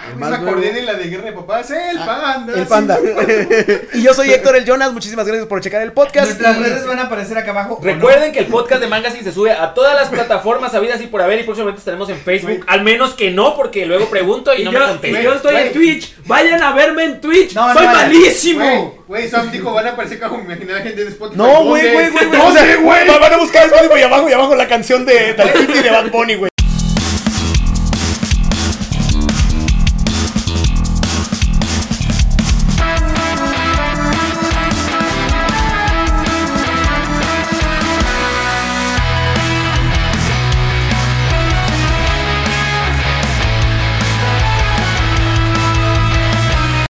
[0.02, 1.72] Ah, El me acordé de la de Guerra de Papás.
[1.72, 2.54] El panda.
[2.56, 2.70] el sí.
[2.70, 2.98] Panda.
[3.96, 6.28] y yo soy Héctor el Jonas, muchísimas gracias por checar el podcast.
[6.28, 7.74] Nuestras y- redes van a aparecer acá abajo.
[7.74, 7.92] ¿o no?
[7.94, 11.22] Recuerden que el podcast de Mangasin se sube a todas las plataformas habidas y por
[11.22, 12.64] haber y próximamente estaremos en Facebook.
[12.68, 15.22] Al menos que no, porque luego pregunto y, Y no yo, me contestan.
[15.22, 15.74] yo estoy en.
[15.74, 16.16] Twitch.
[16.28, 17.54] Vayan a verme en Twitch.
[17.54, 18.02] No, no Soy vayan.
[18.08, 18.66] malísimo.
[18.66, 18.92] Güey,
[19.24, 21.38] güey, Sam dijo, van a aparecer como imaginar gente de Spotify.
[21.38, 22.40] No, güey, güey, güey, güey.
[22.42, 23.08] ¿Dónde, o sea, güey?
[23.20, 26.36] Van a buscar Spotify y abajo y abajo la canción de Talpiti de Bad Bunny,
[26.36, 26.50] güey.